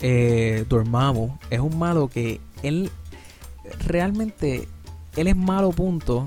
[0.00, 2.90] Eh, Dormammu es un malo que él
[3.86, 4.68] realmente
[5.16, 6.26] él es malo punto,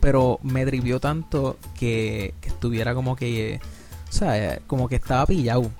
[0.00, 3.60] pero me drivió tanto que, que estuviera como que,
[4.08, 5.70] o sea, como que estaba pillado,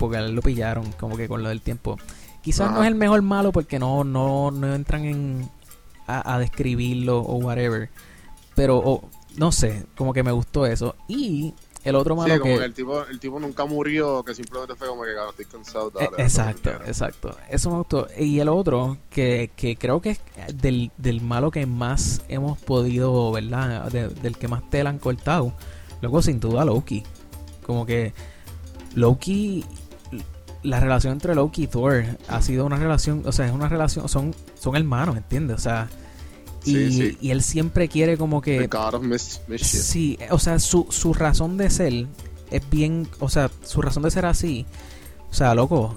[0.00, 1.96] porque a él lo pillaron como que con lo del tiempo.
[2.42, 5.48] Quizás no es el mejor malo porque no no, no entran en
[6.08, 7.88] a, a describirlo o whatever,
[8.56, 9.02] pero
[9.36, 10.96] no sé, como que me gustó eso.
[11.06, 14.34] Y el otro Sí, malo como que que el tipo, el tipo nunca murió, que
[14.34, 15.88] simplemente fue como que "Cabrón, estoy cansado.
[15.88, 16.88] Eh, dale, que Exacto, quieras".
[16.88, 17.36] exacto.
[17.48, 18.08] Eso me gustó.
[18.18, 20.20] Y el otro, que, que creo que es
[20.54, 23.90] del, del malo que más hemos podido, ¿verdad?
[23.90, 25.52] De- del que más tela han cortado.
[26.02, 27.02] Luego, sin duda, Loki.
[27.66, 28.12] Como que
[28.94, 29.64] Loki,
[30.62, 34.08] la relación entre Loki y Thor ha sido una relación, o sea, es una relación,
[34.08, 35.56] son, son hermanos, ¿entiendes?
[35.56, 35.88] O sea,
[36.64, 37.18] y, Sí, sí.
[37.20, 38.58] y él siempre quiere como que...
[39.82, 42.06] Sí, o sea, su, su razón de ser
[42.50, 44.66] es bien, o sea, su razón de ser así,
[45.30, 45.96] o sea, loco,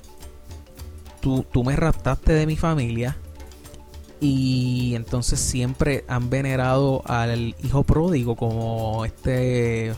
[1.19, 3.17] tú, tú me raptaste de mi familia
[4.21, 9.93] y entonces siempre han venerado al hijo pródigo como este,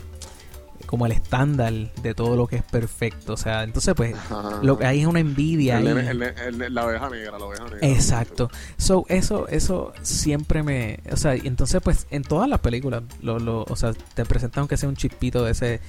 [0.86, 1.72] como el estándar
[2.02, 4.60] de todo lo que es perfecto, o sea, entonces pues, Ajá.
[4.62, 7.78] lo que hay es una envidia El el el- la oveja negra, la oveja negra.
[7.88, 8.50] Exacto.
[8.78, 11.00] So, eso, eso siempre me.
[11.12, 14.76] O sea, entonces, pues, en todas las películas, lo, lo, o sea, te presentan aunque
[14.76, 15.80] sea un chispito de ese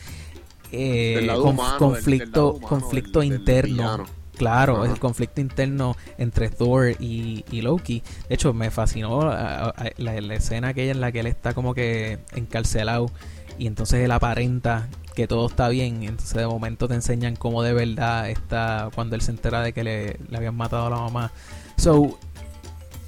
[0.72, 4.06] eh, conf- humano, conflicto, humano, conflicto interno.
[4.38, 4.92] Claro, Ajá.
[4.94, 8.04] el conflicto interno entre Thor y, y Loki.
[8.30, 11.56] De hecho, me fascinó a- a- la, la escena aquella en la que él está
[11.56, 13.10] como que encarcelado
[13.58, 16.04] y entonces él aparenta que todo está bien.
[16.04, 19.84] Entonces de momento te enseñan cómo de verdad está cuando él se entera de que
[19.84, 21.32] le, le habían matado a la mamá.
[21.78, 22.18] So,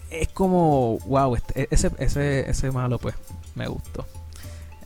[0.10, 3.16] es como, wow, este- ese, ese, ese malo pues
[3.56, 4.06] me gustó.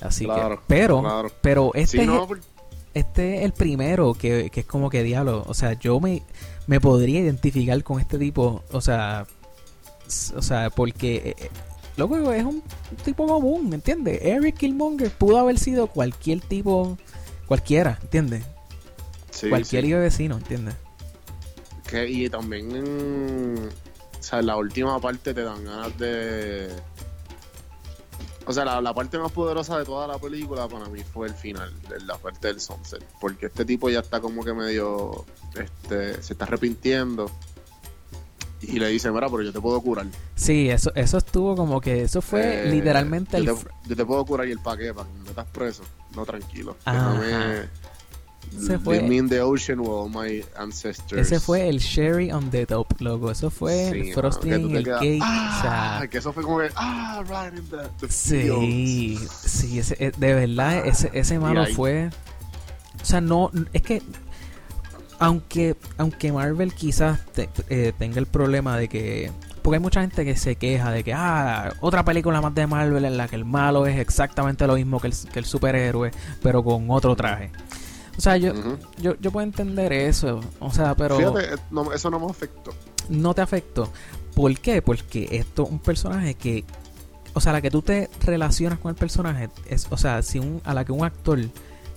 [0.01, 1.31] Así Claro, que, pero, claro.
[1.41, 2.41] pero este es- no, por-
[2.93, 5.43] este es el primero que, que es como que diablo.
[5.47, 6.23] O sea, yo me,
[6.67, 8.63] me podría identificar con este tipo.
[8.73, 9.25] O sea,
[10.35, 11.49] o sea, porque, eh, eh,
[11.97, 12.63] loco, es un
[13.03, 14.19] tipo común, ¿me entiendes?
[14.21, 16.97] Eric Killmonger pudo haber sido cualquier tipo,
[17.47, 18.43] cualquiera, ¿entiendes?
[19.33, 19.89] sí, cualquier sí.
[19.89, 20.75] hijo de vecino, ¿entiendes?
[21.87, 23.69] Que, y también en,
[24.19, 26.69] o sea, en la última parte te dan ganas de...
[28.45, 31.33] O sea, la, la parte más poderosa de toda la película para mí fue el
[31.33, 31.71] final,
[32.05, 33.01] la parte del sunset.
[33.21, 35.25] Porque este tipo ya está como que medio...
[35.55, 37.31] este Se está arrepintiendo.
[38.67, 40.05] Y le dice, mira, pero yo te puedo curar.
[40.35, 43.45] Sí, eso, eso estuvo como que, eso fue Eh, literalmente el...
[43.45, 45.83] yo te, yo te puedo curar y el paquete para que me metas preso.
[46.15, 46.77] No, tranquilo.
[46.85, 47.19] Ajá.
[47.19, 47.83] Déjame...
[48.57, 51.19] Ese fue- in the ocean with all my ancestors.
[51.19, 53.31] Ese fue el Sherry on the top, loco.
[53.31, 55.19] Eso fue Sí, el frosting mano, en el quedas, cake.
[55.23, 55.61] Ah, o
[56.01, 59.31] sea, que eso fue como que, ah, right in the, the Sí, fields.
[59.31, 62.09] sí, ese, eh, de verdad, ese, ese malo ahí- fue.
[63.01, 64.03] O sea, no, es que.
[65.19, 69.31] Aunque, aunque Marvel quizás te- eh, tenga el problema de que.
[69.61, 73.05] Porque hay mucha gente que se queja de que, ah, otra película más de Marvel
[73.05, 76.61] en la que el malo es exactamente lo mismo que el, que el superhéroe, pero
[76.63, 77.49] con otro traje.
[78.17, 78.53] O sea, yo,
[78.99, 80.41] yo, yo puedo entender eso.
[80.59, 82.71] O sea, pero Fíjate, eh, no, eso no me afectó.
[83.07, 83.91] no te afectó.
[84.35, 84.81] ¿Por qué?
[84.81, 86.65] Porque esto es un personaje que,
[87.33, 90.61] o sea, la que tú te relacionas con el personaje, es, o sea, si un,
[90.65, 91.39] a la que un actor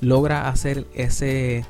[0.00, 1.64] logra hacer ese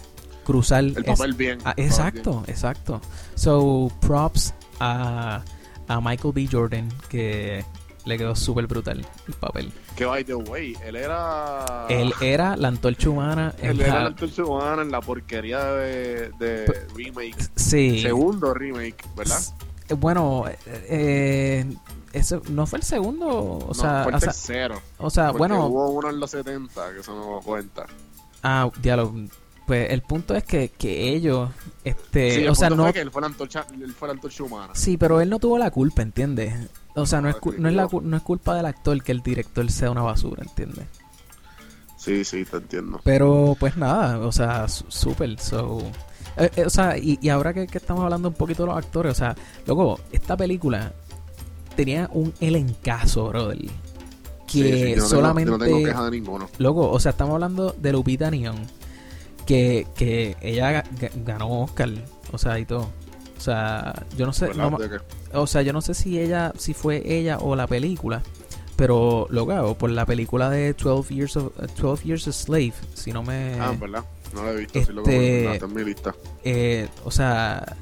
[0.46, 1.59] cruzar El es- papel bien.
[1.64, 3.00] ah, el papel exacto, exacto.
[3.35, 5.42] So props a,
[5.88, 6.48] a Michael B.
[6.50, 7.64] Jordan que
[8.04, 9.66] le quedó súper brutal el papel.
[9.66, 9.87] bien.
[9.96, 11.87] Que by the way, él era.
[11.88, 15.64] Él era la antorcha humana en él era la- la antorcha humana en la porquería
[15.64, 17.37] de, de remake.
[17.56, 18.00] sí.
[18.02, 19.38] Segundo remake, ¿verdad?
[19.38, 21.76] S- Bueno, eh, eh,
[22.12, 24.82] eso no fue el segundo, o no, sea, fue el o sea, tercero.
[24.98, 27.87] o sea, bueno, Hubo uno en los 70, que eso no cuenta.
[28.42, 29.14] ah, diálogo.
[29.66, 31.50] Pues el punto es que, que ellos,
[31.83, 34.14] este, sí, el o sea, no, fue que él fue la antorcha, él fue la
[34.14, 34.72] antorcha humana.
[34.74, 36.55] sí, pero él no tuvo la culpa, ¿entiendes?
[36.94, 39.22] O sea, no, No, es, no es la no es culpa del actor que el
[39.22, 40.87] director sea una basura, ¿entiendes?
[41.96, 43.00] Sí, sí, te entiendo.
[43.02, 45.81] Pero pues nada, o sea, súper, so...
[46.37, 48.79] eh, eh, o sea, y, y ahora que, que estamos hablando un poquito de los
[48.79, 49.35] actores, o sea,
[49.66, 50.92] luego, esta película
[51.74, 53.59] tenía un elencazo, brother.
[53.59, 53.72] Que
[54.46, 55.50] Sí, sí, yo no tengo- solamente...
[55.50, 56.48] yo no tengo queja de ninguno.
[56.59, 58.64] Loco, o sea, estamos hablando de Lupita Nyong,
[59.46, 61.90] que, que ella ga- ga- ganó Oscar,
[62.32, 62.90] o sea, y todo.
[63.37, 64.70] O sea, yo no sé, ¿verdad?
[65.32, 68.22] no, o sea, yo no sé si ella, si fue ella o la película,
[68.76, 73.22] pero loco, por la película de 12 Years of, 12 Years a Slave, si no
[73.22, 74.04] me, Ah, verdad.
[74.35, 76.14] No lo he visto, lo Este- como está en mi lista.
[76.44, 77.76] eh, o sea,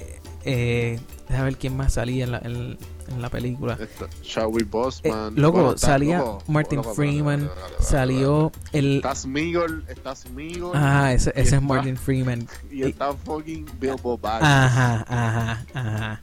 [0.00, 2.78] eh, eh, déjame ver quién más salía en la, en-
[3.08, 3.78] en la película.
[4.22, 5.36] Chadwick Boseman.
[5.36, 8.96] Eh, loco, Bueno, salía loco, Martin loco, Freeman, Salió el...
[8.96, 10.72] Está Smigol, está Smigol.
[10.74, 12.46] Ah, ese, es Martin Freeman.
[12.70, 14.48] Y está fucking Bilbo Baggins.
[14.48, 16.20] Ajá, ajá, ajá.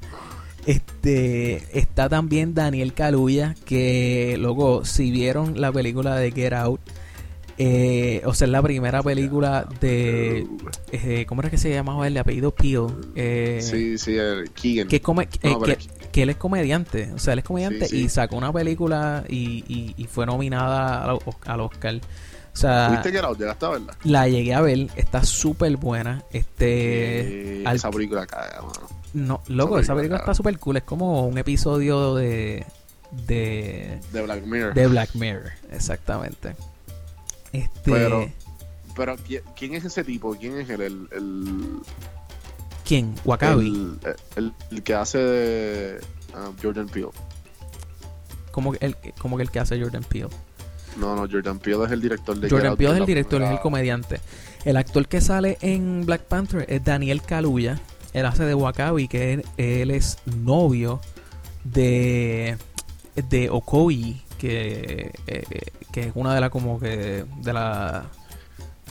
[0.66, 6.82] Este, está también Daniel Kaluuya, que luego, si vieron la película de Get Out,
[7.58, 10.46] eh, o sea, es la primera película de,
[10.92, 12.88] eh, ¿cómo era que se llamaba el de apellido Peel?
[13.16, 14.88] Eh, Sí, sí, el Keegan.
[14.88, 15.78] que, come- eh, No, que,
[16.12, 18.04] que él es comediante, o sea, él es comediante Sí, sí.
[18.06, 21.96] y sacó una película y, y- y fue nominada al, al Oscar.
[22.54, 23.32] O sea, ¿Viste que era?
[23.34, 23.98] ¿Llegaste a verla?
[24.06, 26.24] la llegué a ver, está súper buena.
[26.32, 28.88] Este, al- esa película caga, mano.
[29.14, 30.78] no, loco, Esa esa película, película está súper cool.
[30.78, 32.66] Es como un episodio de,
[33.28, 34.74] de, De Black Mirror.
[34.74, 36.56] de Black Mirror, exactamente.
[37.64, 38.30] Este, Pero-
[38.96, 40.36] Pero, ¿qui- ¿quién es ese tipo?
[40.36, 40.70] ¿Quién es?
[40.70, 41.80] El, el,
[42.86, 43.14] ¿quién?
[43.26, 43.98] Wakabi.
[44.38, 46.02] el, el- que hace de
[46.34, 47.10] um, Jordan Peele.
[48.52, 50.30] Como, que el, como que el que hace Jordan Peele.
[50.98, 53.60] No, no, Jordan Peele es el director de Jordan Peele es el director, es el
[53.60, 54.22] comediante.
[54.64, 57.80] El actor que sale en Black Panther es Daniel Kaluuya.
[58.14, 61.02] Él hace de Wakabi, que él, él es novio
[61.66, 62.58] de,
[63.30, 65.44] de Okoye, que, eh,
[65.92, 68.06] que es una de las como que de la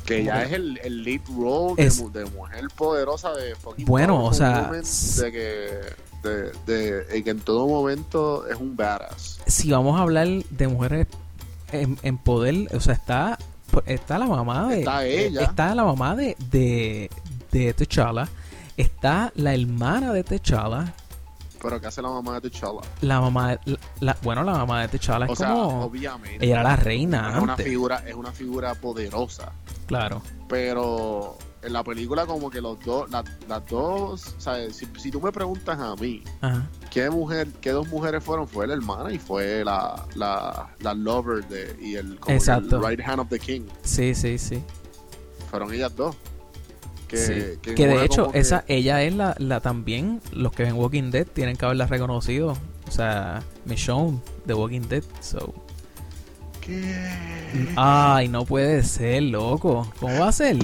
[0.05, 3.55] Que ya que- es el, el lead role de Es- mu- de, mujer poderosa de
[3.55, 8.77] fucking Bueno, o sea, de que de, de, de que en todo momento es un
[8.77, 9.41] badass.
[9.47, 11.07] si vamos a hablar de mujeres
[11.73, 13.39] en, en poder, o sea, está
[13.87, 15.43] está la mamá de Está ella.
[15.43, 17.11] está la mamá de de,
[17.51, 18.29] de T'Challa,
[18.77, 20.95] está la hermana de T'Challa,
[21.65, 22.81] Pero que hace la mamá de T'Challa.
[23.01, 26.45] la mamá de- la, bueno, la mamá de T'Challa es O sea, como obviamente.
[26.45, 29.51] ella era la reina es una figura, es una figura poderosa.
[29.87, 30.21] claro.
[30.49, 34.77] Pero en la película como que los dos, la- las dos, ¿sabes?
[34.77, 36.69] Si, si tú me preguntas a mí, Ajá.
[36.91, 38.47] ¿qué mujer, qué dos mujeres fueron?
[38.47, 42.77] Fue la hermana y fue la, la, la lover de, y el, como Exacto.
[42.77, 43.63] el right hand of the king.
[43.83, 44.63] Sí, sí, sí.
[45.51, 46.15] Fueron ellas dos.
[47.15, 47.21] Que,
[47.53, 47.59] Sí.
[47.63, 51.11] que Que, de hecho, que- esa ella es la, la también, los que ven Walking
[51.11, 52.57] Dead tienen que haberla reconocido.
[52.87, 55.03] O sea, Michonne de Walking Dead.
[55.21, 55.55] So.
[56.61, 56.95] ¿Qué?
[57.77, 59.91] Ay, no puede ser, loco.
[60.01, 60.57] ¿Cómo va a ser?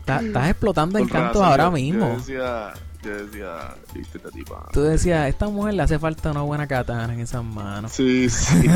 [0.00, 2.08] Está- Estás explotando Con encanto razón, ahora mismo.
[2.12, 4.68] Yo decía, yo decía, viste esta tipa.
[4.72, 7.92] Tú decías, esta mujer le hace falta una buena katana en esas manos.
[7.92, 8.66] Sí, sí.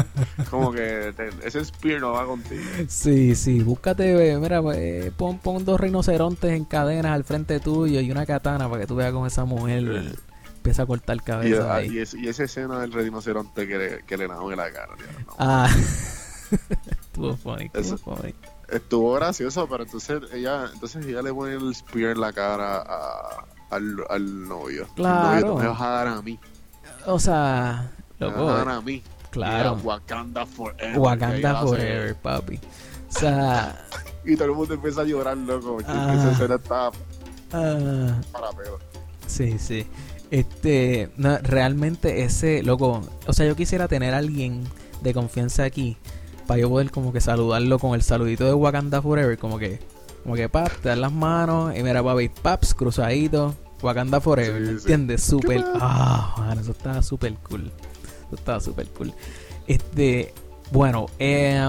[0.50, 2.62] como que te- ese spear no va contigo.
[2.88, 8.10] Sí, sí, búscate, mira, eh, pon, pon dos rinocerontes en cadenas al frente tuyo y
[8.10, 10.14] una katana para que tú veas con esa mujer
[10.56, 11.88] empieza a cortar Y, cabezas ah, ahí.
[11.94, 14.96] y, es- y esa escena del rinoceronte que le, que le en la cara.
[14.96, 15.34] tío, no.
[15.38, 15.68] Ah,
[17.00, 18.34] estuvo funny, estuvo funny.
[18.68, 23.44] Estuvo gracioso, pero entonces ella, entonces ella le pone el spear en la cara a-
[23.70, 24.86] al, al novio.
[24.94, 25.34] Claro.
[25.38, 26.38] El novio, tú me vas a dar a mí.
[27.06, 29.02] O sea, Me vas loco, a dar a mí.
[29.30, 29.78] claro.
[29.84, 30.98] Wakanda Forever.
[30.98, 32.58] Wakanda Forever, papi.
[33.08, 33.84] O sea,
[34.24, 35.74] Y todo el mundo empieza a llorar, loco.
[35.74, 36.14] Porque Ah.
[36.14, 36.90] esa escena está
[37.52, 38.78] ah, para pelo.
[39.26, 39.86] sí, sí.
[40.32, 44.64] Este, no, realmente ese, loco, o sea, yo quisiera tener a alguien
[45.02, 45.96] de confianza aquí
[46.48, 49.78] para yo poder como que saludarlo con el saludito de Wakanda Forever, como que,
[50.26, 54.66] como que pap, te dan las manos y mira papi, paps, cruzadito, Wakanda Forever, Sí,
[54.66, 54.72] sí.
[54.80, 55.22] ¿entiendes?
[55.22, 57.70] Súper, ah, mano, eso estaba súper cool,
[58.26, 59.12] eso estaba súper cool.
[59.68, 60.34] Este,
[60.72, 61.64] bueno, eh,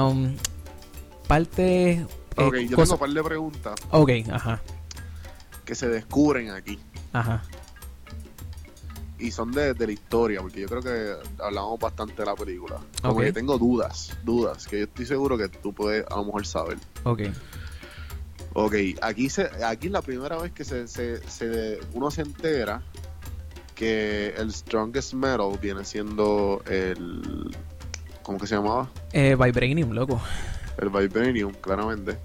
[1.28, 4.60] parte, eh, Ok, yo cosa- tengo un par de preguntas ok, ajá,
[5.64, 6.80] que se descubren aquí.
[7.14, 7.44] ajá,
[9.20, 12.78] Y son de, de la historia, porque yo creo que hablamos bastante de la película.
[13.02, 13.22] Como Ok.
[13.26, 16.78] que tengo dudas, dudas, que yo estoy seguro que tú puedes a lo mejor saber.
[17.04, 17.22] ok,
[18.60, 22.82] Ok, aquí se, aquí es la primera vez que se, se, se- uno se entera
[23.76, 27.56] que el Strongest Metal viene siendo el
[28.24, 28.90] ¿cómo que se llamaba?
[29.14, 30.20] eh, Vibranium, loco,
[30.80, 32.18] El Vibranium, claramente.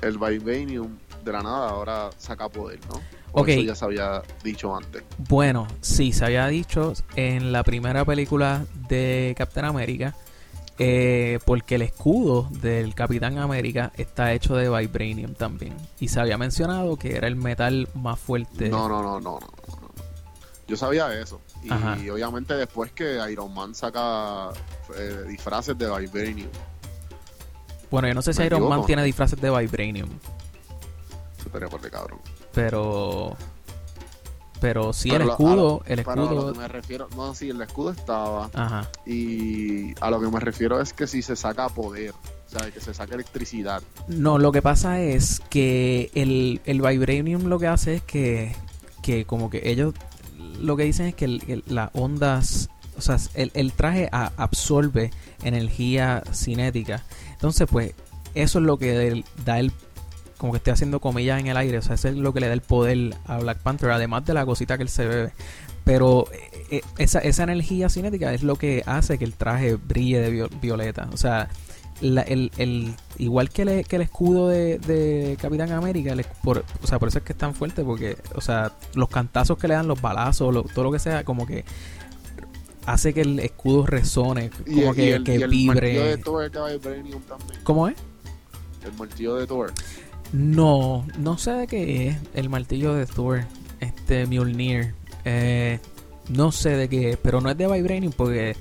[0.00, 3.00] El Vibranium de la nada ahora saca poder, ¿no?
[3.32, 3.44] O.
[3.44, 5.02] Eso ya se había dicho antes.
[5.28, 10.14] Bueno, sí, se había dicho en la primera película de Captain America,
[10.78, 15.76] eh, porque el escudo del Capitán América está hecho de Vibranium también.
[15.98, 18.68] Y se había mencionado que era el metal más fuerte.
[18.68, 19.88] No, no, no, no, no, no.
[20.66, 21.40] Yo sabía eso.
[21.62, 21.96] Y Ajá.
[22.12, 24.50] obviamente después que Iron Man saca
[24.96, 26.50] eh, disfraces de Vibranium,
[27.90, 30.10] Bueno, yo no sé si Iron Man tiene disfraces de Vibranium,
[31.38, 32.20] se estaría por de cabrón.
[32.52, 33.36] pero...
[34.60, 36.52] Pero sí, Pero el escudo, lo- el Pero a lo escudo...
[36.52, 38.50] que me refiero, no, sí, el escudo estaba.
[38.54, 38.88] Ajá.
[39.06, 42.80] Y a lo que me refiero es que si se saca poder, o sea, que
[42.80, 43.82] se saca electricidad.
[44.08, 48.54] No, lo que pasa es que el, el Vibranium lo que hace es que,
[49.02, 49.94] que como que ellos
[50.60, 54.32] lo que dicen es que el- el- las ondas o sea, el, el traje a-
[54.36, 55.12] absorbe
[55.44, 57.04] energía cinética.
[57.32, 57.92] Entonces, pues,
[58.34, 59.70] eso es lo que da el,
[60.38, 62.46] como que estoy haciendo comillas en el aire, o sea, eso es lo que le
[62.48, 65.32] da el poder a Black Panther, además de la cosita que él se bebe.
[65.84, 70.20] Pero eh, eh, esa, esa energía cinética es lo que hace que el traje brille
[70.20, 71.08] de vio- violeta.
[71.12, 71.48] O sea,
[72.00, 76.64] la- el, el- igual que, el- que el escudo de, de Capitán América, el por,
[76.82, 79.66] o sea, por eso es que es tan fuerte, porque, o sea, los cantazos que
[79.66, 81.64] le dan, los balazos, lo- todo lo que sea, como que
[82.86, 85.80] hace que el escudo resone, como y que, el, que y el martillo de
[86.10, 86.22] vibre.
[86.22, 87.60] Thor de también.
[87.64, 87.96] ¿Cómo es?
[88.84, 89.72] El martillo de Thor.
[90.32, 93.44] No, no sé de qué es el martillo de Thor,
[93.80, 94.94] este Mjolnir.
[95.24, 95.80] Eh,
[96.28, 98.56] no sé de qué es, pero no es de Vibranium porque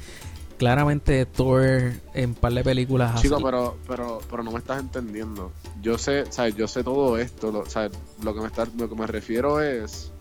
[0.58, 3.22] claramente Thor en par de películas.
[3.22, 5.52] Chico, pero, pero, pero no me estás entendiendo.
[5.82, 6.56] Yo sé, ¿sabes?
[6.56, 7.52] Yo sé todo esto.
[7.52, 7.92] Lo, ¿sabes?
[8.24, 10.12] Lo que me está, lo que me refiero es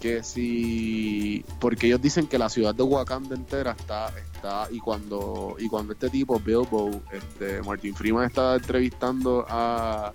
[0.00, 5.56] que si porque ellos dicen que la ciudad de Wakanda entera está está y cuando
[5.58, 10.12] y cuando este tipo Bilbo este Martin Freeman está entrevistando a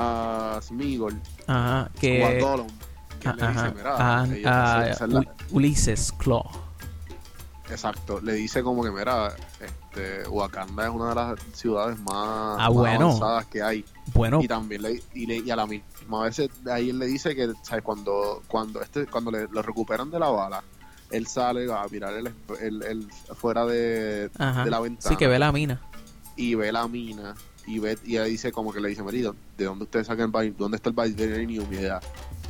[0.00, 2.66] a Smigol Ajá, o a que Gollum
[3.20, 6.44] que le ajá, dice mira ajá, ella- a esa- esa es la- U- Ulises Claw.
[7.70, 12.56] exacto le dice como que mira este Wakanda es una de las ciudades más, Ah,
[12.58, 13.06] más bueno.
[13.06, 13.84] avanzadas que hay
[14.14, 16.40] Bueno, y también le, y, le- y a la misma vez
[16.70, 17.84] ahí él le dice que ¿sabes?
[17.84, 20.62] cuando cuando este cuando le, lo recuperan de la bala
[21.10, 25.38] él sale a mirar el, el, el- fuera de, de la ventana sí que ve
[25.38, 25.80] la mina.
[26.36, 27.34] y ve la mina
[27.78, 30.90] y ella dice como que le dice marido de dónde ustedes sacan el dónde está
[30.90, 32.00] el vibranium y ella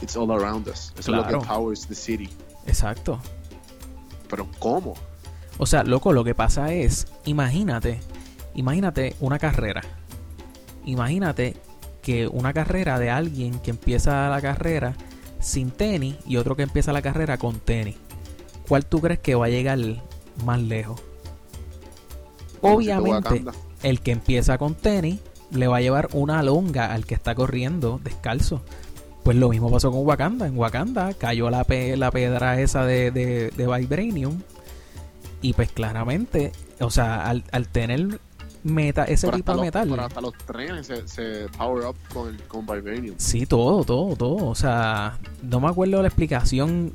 [0.02, 1.40] it's all around us eso es lo Claro.
[1.40, 2.28] que powers the city
[2.66, 3.20] Exacto.
[4.28, 4.94] pero cómo
[5.58, 8.00] O sea, loco, lo que pasa es, imagínate,
[8.54, 9.82] imagínate una carrera.
[10.86, 11.54] Imagínate
[12.00, 14.94] que una carrera de alguien que empieza la carrera
[15.38, 17.96] sin tenis y otro que empieza la carrera con tenis.
[18.68, 19.78] ¿Cuál tú crees que va a llegar
[20.46, 20.98] más lejos?
[22.62, 23.44] Obviamente.
[23.82, 25.18] El que empieza con tenis
[25.52, 28.62] le va a llevar una longa al que está corriendo descalzo.
[29.24, 30.46] Pues lo mismo pasó con Wakanda.
[30.46, 34.40] En Wakanda cayó la, pe- la piedra esa de, de, de Vibranium.
[35.42, 38.20] Y pues claramente, o sea, al, al tener
[38.62, 39.88] meta, ese Pero tipo de los- metal.
[39.90, 44.46] pero hasta los trenes se, se power up con, con vibranium Sí, todo, todo, todo.
[44.46, 46.92] O sea, no me acuerdo la explicación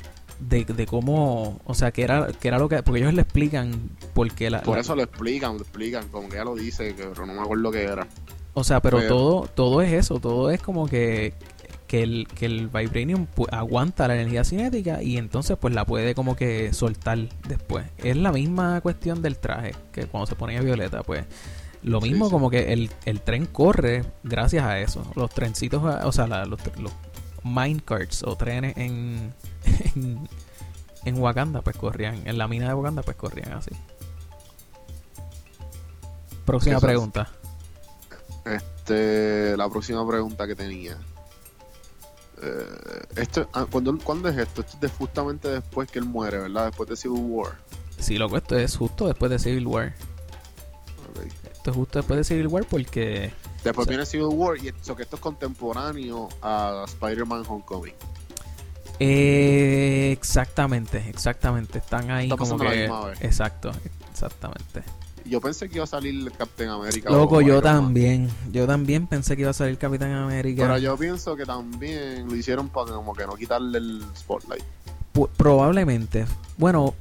[0.47, 3.71] de, de cómo, o sea, que era, que era lo que, porque ellos le explican
[4.13, 7.03] porque la, por la- eso lo explican lo explican como que ella lo dice que-
[7.05, 8.07] pero no me acuerdo qué era
[8.53, 11.33] O sea, pero, Pero- todo todo es eso, todo es como que
[11.87, 16.35] que el, que el Vibranium aguanta la energía cinética y entonces pues la puede como
[16.35, 17.85] que soltar después.
[17.99, 21.25] Es la misma cuestión del traje, que cuando se ponía violeta, pues
[21.83, 22.31] lo Sí, mismo sí.
[22.31, 25.05] como que el, el tren corre gracias a eso.
[25.15, 26.91] Los trencitos, o sea, la- los, los
[27.45, 29.33] minecarts o trenes en,
[29.95, 30.27] en,
[31.05, 33.71] en Wakanda pues corrían, en la mina de Wakanda pues corrían así.
[36.45, 36.91] Próxima Eso es.
[36.91, 37.29] pregunta.
[38.45, 40.97] Este, la próxima pregunta que tenía.
[42.41, 44.61] Eh, esto, ah, ¿cuándo, cuándo es esto?
[44.61, 46.65] Esto es de- justamente después que él muere, ¿verdad?
[46.67, 47.57] Después de Civil War.
[47.97, 49.93] Sí, loco, esto es justo después de Civil War.
[51.65, 53.31] Esto es justo después de Civil War porque...
[53.63, 53.89] Después Sí.
[53.89, 57.95] viene Civil War y eso que esto es contemporáneo a Spider-Man Homecoming.
[58.99, 61.79] Eh, exactamente, exactamente.
[61.79, 62.85] Están ahí Está como que...
[63.21, 63.71] Exacto,
[64.11, 64.83] exactamente.
[65.25, 67.09] Yo pensé que iba a salir Captain America.
[67.09, 67.63] Loco, o yo Man.
[67.63, 68.29] también.
[68.51, 70.61] Yo también pensé que iba a salir Capitán América.
[70.67, 74.63] Pero yo pienso que también lo hicieron para como que no quitarle el spotlight.
[75.35, 76.27] Probablemente.
[76.59, 76.93] Bueno,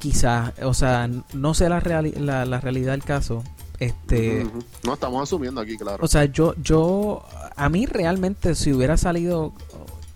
[0.00, 0.52] quizás.
[0.64, 3.42] O sea, no sé la, reali- la, la realidad del caso.
[3.80, 4.46] Este...
[4.84, 6.04] No, estamos asumiendo aquí, claro.
[6.04, 7.24] O sea, yo, yo,
[7.56, 9.54] a mí realmente si hubiera salido,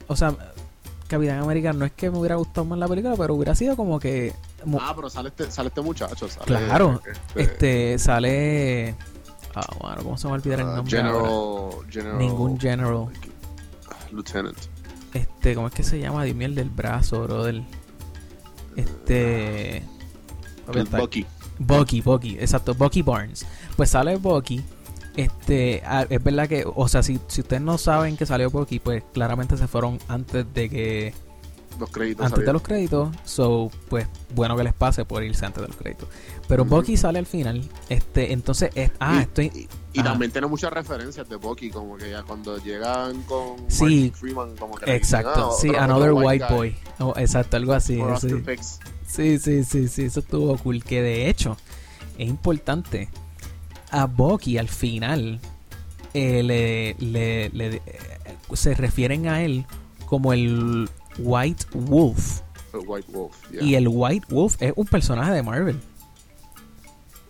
[0.06, 0.36] o sea,
[1.08, 3.98] Capitán América no es que me hubiera gustado más la película, pero hubiera sido como
[3.98, 4.34] que,
[4.80, 6.28] ah, pero sale este, sale este muchacho.
[6.28, 7.00] Sale, Claro,
[7.34, 8.94] este, este, sale,
[9.54, 10.96] ah, bueno, ¿cómo se me va a olvidar el ah, nombre?
[10.96, 12.18] General, General.
[12.18, 13.08] Ningún general,
[14.12, 14.58] Lieutenant.
[15.14, 16.24] este, ¿cómo es que se llama?
[16.24, 17.62] Dime el del brazo, brother.
[18.76, 19.93] Este, está-
[20.66, 21.26] Bucky.
[21.58, 23.46] Bucky, Bucky, exacto, Bucky Barnes.
[23.76, 24.62] Pues sale Bucky.
[25.16, 28.80] Este, ah, es verdad que, o sea, si, si ustedes no saben que salió Bucky,
[28.80, 31.14] pues claramente se fueron antes de que,
[31.78, 32.24] Los créditos.
[32.26, 33.08] antes de los créditos.
[33.24, 36.08] So, pues bueno que les pase por irse antes de los créditos.
[36.46, 36.76] Pero Ujú.
[36.76, 37.68] Bucky sale al final.
[37.88, 42.10] Este, entonces, es- ah, Y- estoy, Y, también tiene muchas referencias de Bucky, como que
[42.10, 44.12] ya cuando llegan con Sí.
[44.14, 46.76] Freeman, como que le dicen, exacto, ah, sí, Another White guy, Boy.
[46.98, 47.98] Oh, exacto, algo así.
[48.20, 48.28] sí.
[49.06, 50.82] Sí, sí, sí, sí, eso estuvo cool.
[50.82, 51.56] Que de hecho,
[52.18, 53.08] es importante.
[53.90, 55.38] A Bucky al final
[56.14, 57.82] eh, le, le- le- eh,
[58.54, 59.66] se refieren a él
[60.06, 60.88] como el
[61.18, 62.40] White Wolf
[62.86, 63.34] White Wolf.
[63.52, 63.62] yeah.
[63.62, 65.80] Y el White Wolf es un personaje de Marvel.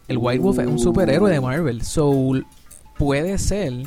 [0.09, 1.41] El White Wolf es un superhéroe de.
[1.41, 1.83] Marvel.
[1.83, 2.13] So,
[2.99, 3.87] puede ser.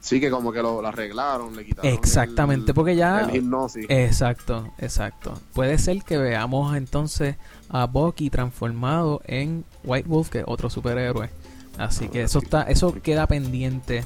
[0.00, 1.90] Sí, que como que lo, lo arreglaron, le quitaron.
[1.90, 3.20] Exactamente, el- porque ya.
[3.20, 3.86] El hipnosis.
[3.88, 5.40] Exacto, exacto.
[5.54, 7.36] Puede ser que veamos entonces
[7.70, 11.30] a Bucky transformado en White Wolf, que es otro superhéroe.
[11.78, 14.04] Así que eso está, eso queda pendiente.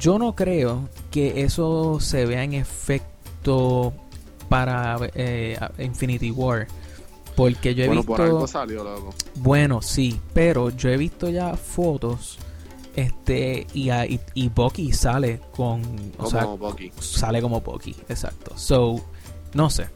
[0.00, 3.92] Yo no creo que eso se vea en efecto
[4.48, 6.66] para eh, Infinity War.
[7.36, 8.12] Porque yo he bueno, visto.
[8.12, 9.14] por algo salió, loco.
[9.36, 12.38] Bueno, sí, pero yo he visto ya fotos.
[12.96, 15.82] Este, y, a- y, y Bucky sale con.
[16.18, 16.90] O Como sea, Bucky.
[16.98, 18.56] sale como Bucky, exacto.
[18.58, 19.00] So,
[19.54, 19.86] no sé.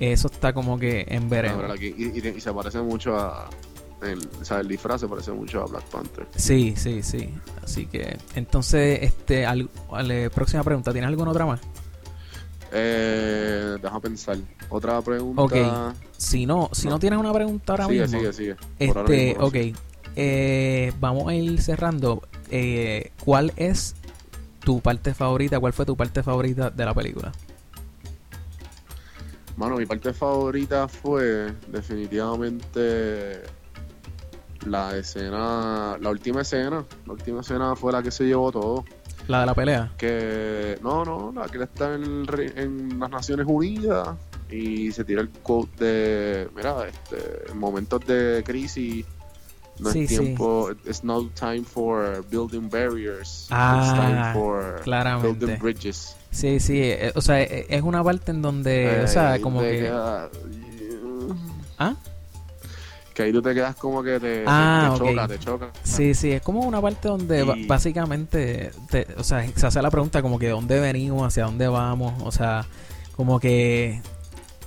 [0.00, 1.80] Eso está como que en veremos.
[1.80, 3.48] Y, y- y se parece mucho a.
[4.02, 6.26] El, o sea, el disfraz se parece mucho a Black Panther.
[6.34, 7.30] Sí, sí, sí.
[7.62, 10.90] Así que, entonces, este, al, al- próxima pregunta.
[10.92, 11.60] ¿Tienes alguna otra más?
[12.76, 14.36] Eh, deja pensar.
[14.68, 15.42] Otra pregunta.
[15.42, 15.54] Ok.
[16.16, 16.98] Si no, si no, No.
[16.98, 18.18] tienes una pregunta ahora sigue, mismo.
[18.18, 18.56] sigue, sigue.
[18.88, 19.54] Ahora Este, mismo ok.
[20.16, 22.22] Eh, vamos a ir cerrando.
[22.50, 23.94] Eh, ¿Cuál es
[24.64, 25.60] tu parte favorita?
[25.60, 27.32] ¿Cuál fue tu parte favorita de la película?
[29.56, 33.42] Mano, mi parte favorita fue definitivamente
[34.66, 36.84] la escena, la última escena.
[37.06, 38.84] La última escena fue la que se llevó todo.
[39.28, 39.92] La de la pelea.
[39.96, 44.08] Que, no, no, la que está en, en las Naciones Unidas
[44.50, 49.04] y se tira el quote de, mira, este, en momentos de crisis
[49.80, 50.18] no Sí, es sí.
[50.18, 55.32] tiempo, it's no time for building barriers, Ah, it's time for claramente.
[55.46, 56.14] building bridges.
[56.30, 56.78] Sí, sí.
[56.80, 59.80] eh, o sea, eh, es una parte en donde, o Eh, sea, ahí como que...
[59.80, 60.28] queda-
[61.78, 61.94] ¿Ah?
[63.14, 65.70] Que ahí tú te quedas como que te, Ah, te choca, te choca.
[65.84, 69.90] Sí, sí, es como una parte donde Y- básicamente, te- o sea, se hace la
[69.90, 72.66] pregunta como que de dónde venimos, hacia dónde vamos, o sea,
[73.14, 74.00] como que,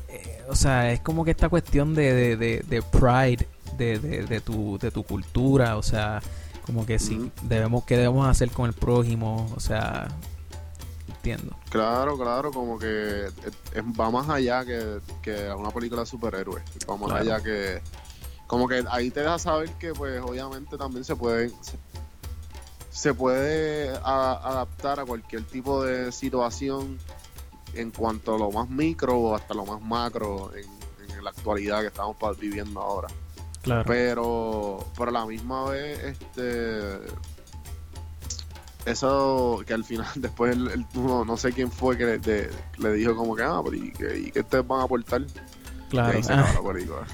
[0.07, 3.45] eh, o sea, es como que esta cuestión de, de, de, de pride
[3.77, 6.21] de, de, de tu, de tu cultura, o sea,
[6.65, 10.07] como que sí, debemos, qué debemos hacer con el prójimo, o sea,
[11.09, 11.55] entiendo.
[11.69, 16.63] Claro, claro, como que es- va más allá que, que una película de superhéroes.
[16.89, 17.21] Va más Claro.
[17.23, 17.81] allá que.
[18.47, 21.49] Como que ahí te deja saber que, pues, obviamente también se puede.
[21.61, 21.77] Se,
[22.89, 26.97] se puede a- adaptar a cualquier tipo de situación
[27.73, 30.65] en cuanto a lo más micro o hasta lo más macro en,
[31.15, 33.07] en la actualidad que estamos viviendo ahora.
[33.61, 33.83] Claro.
[33.85, 36.99] Pero, pero a la misma vez, este.
[38.85, 42.49] Eso que al final, después, el, el- no, no sé quién fue que le, de-
[42.77, 45.21] le dijo como que, ah, pero ¿y qué, y qué ustedes van a aportar?
[45.89, 46.19] Claro.
[46.29, 46.53] Ah.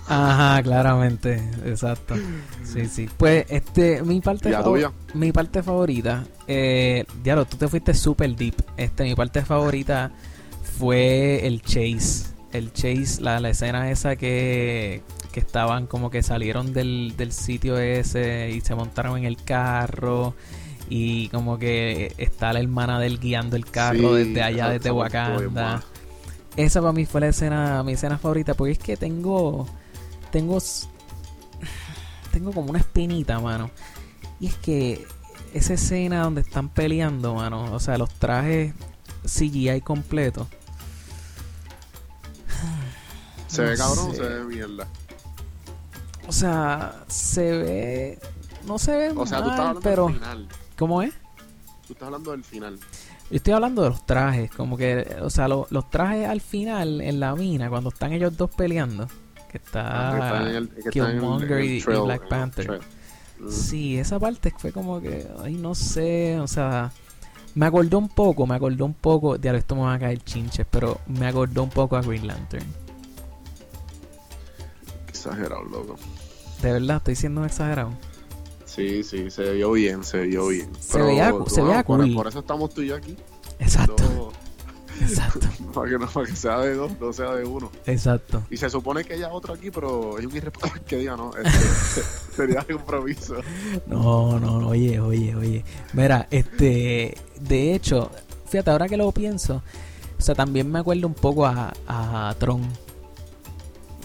[0.07, 2.15] Ajá, claramente, exacto.
[2.63, 3.07] Sí, sí.
[3.17, 4.91] Pues, este, mi parte ¿Y la favor- tuya?
[5.13, 8.55] Mi parte favorita, eh, diablo, tú te fuiste super deep.
[8.77, 10.11] Este, mi parte favorita
[10.77, 12.31] fue el chase.
[12.51, 15.01] El chase, la, la escena esa que,
[15.31, 20.35] que estaban como que salieron del, del sitio ese y se montaron en el carro.
[20.89, 25.83] Y como que está la hermana del guiando el carro Sí, desde allá, desde Wakanda.
[26.55, 29.67] Esa para mí fue la escena, mi escena favorita, porque es que tengo,
[30.31, 30.59] tengo,
[32.31, 33.71] tengo como una espinita, mano.
[34.39, 35.07] Y es que
[35.53, 38.73] esa escena donde están peleando, mano, o sea, los trajes
[39.25, 40.47] CGI completos.
[43.47, 44.87] ¿Se No ve cabrón o se ve mierda?
[46.27, 48.19] O sea, se ve,
[48.65, 50.47] no se ve O sea, tú mal, estás hablando pero del final.
[50.77, 51.13] ¿cómo es?
[51.85, 52.79] Tú estás hablando del final.
[53.33, 57.01] Yo estoy hablando de los trajes, como que, o sea, lo- los trajes al final
[57.01, 59.07] en la mina, cuando están ellos dos peleando,
[59.49, 62.65] que está que el- que el- Killmonger el y- Black Panther.
[62.67, 62.81] trail.
[63.39, 63.49] Mm.
[63.49, 66.91] Sí, esa parte fue como que, ay, no sé, o sea,
[67.55, 70.67] me acordó un poco, me acordó un poco, de esto me van a caer chinches,
[70.69, 72.67] pero me acordó un poco a Green Lantern.
[75.07, 75.95] Qué exagerado, loco.
[76.61, 77.93] De verdad, estoy siendo exagerado.
[78.73, 80.67] Sí, sí, se vio bien, se vio bien.
[80.79, 82.15] Se veía se veía por, cool.
[82.15, 83.15] por eso estamos tú y yo aquí.
[83.59, 84.31] Exacto,
[84.99, 87.71] exacto, para, que no, para que sea de dos, no sea de uno.
[87.85, 88.41] exacto.
[88.49, 92.01] Y se supone que haya otro aquí, pero es un irresponsable que diga, no, este,
[92.35, 93.35] sería de compromiso.
[93.85, 95.63] No, no, no, oye, oye, oye.
[95.93, 98.09] Mira, este, de hecho,
[98.47, 99.61] fíjate, ahora que lo pienso,
[100.17, 102.61] o sea, también me acuerdo un poco a, a Tron.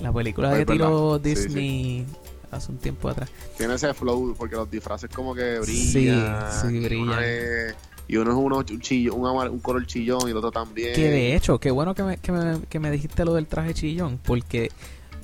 [0.03, 2.07] La película que tiró verdad, sí, Disney
[2.51, 3.31] hace un tiempo atrás.
[3.57, 6.47] Tiene ese flow, porque los disfraces como que brillan.
[6.53, 7.03] sí, brillan.
[7.09, 7.75] uno es-
[8.11, 10.95] Y uno es uno, un, chillo, un, un color chillón y el otro también.
[10.95, 13.75] Que de hecho, qué bueno que me, que, me, que me dijiste lo del traje
[13.75, 14.71] chillón, porque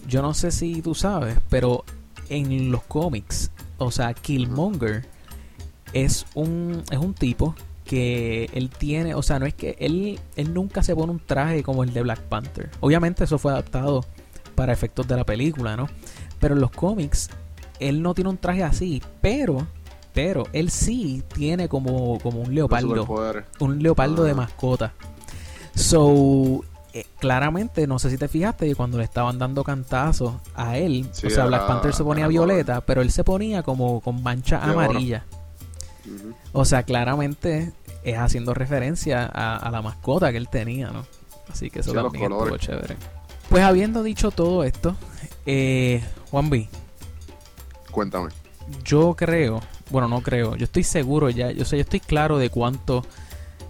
[0.06, 1.84] yo no sé si tú sabes, pero
[2.28, 5.06] en los cómics, o sea, Killmonger
[5.92, 7.54] es un, es un tipo
[7.84, 11.62] que él tiene, o sea, no es que él, él nunca se pone un traje
[11.62, 12.70] como el de Black Panther.
[12.80, 14.04] Obviamente eso fue adaptado
[14.54, 15.88] para efectos de la película, ¿no?
[16.44, 17.30] Pero en los cómics,
[17.80, 19.66] él no tiene un traje así, pero,
[20.12, 23.06] pero él sí tiene como, como un leopardo,
[23.60, 24.92] un leopardo de mascota.
[25.74, 30.76] So, eh, claramente, no sé si te fijaste que cuando le estaban dando cantazos a
[30.76, 34.62] él, o sea, Black Panther se ponía violeta, pero él se ponía como con mancha
[34.62, 35.24] amarilla.
[36.52, 37.72] O sea, claramente
[38.02, 41.06] es haciendo referencia a, la mascota que él tenía, ¿no?
[41.50, 42.96] Así que eso también es chévere.
[43.48, 44.94] Pues habiendo dicho todo esto,
[45.46, 46.02] eh,
[46.34, 46.68] Juan B.
[47.92, 48.30] Cuéntame.
[48.84, 49.60] Yo creo,
[49.90, 53.04] bueno, no creo, yo estoy seguro ya, yo sé, yo estoy claro de cuánto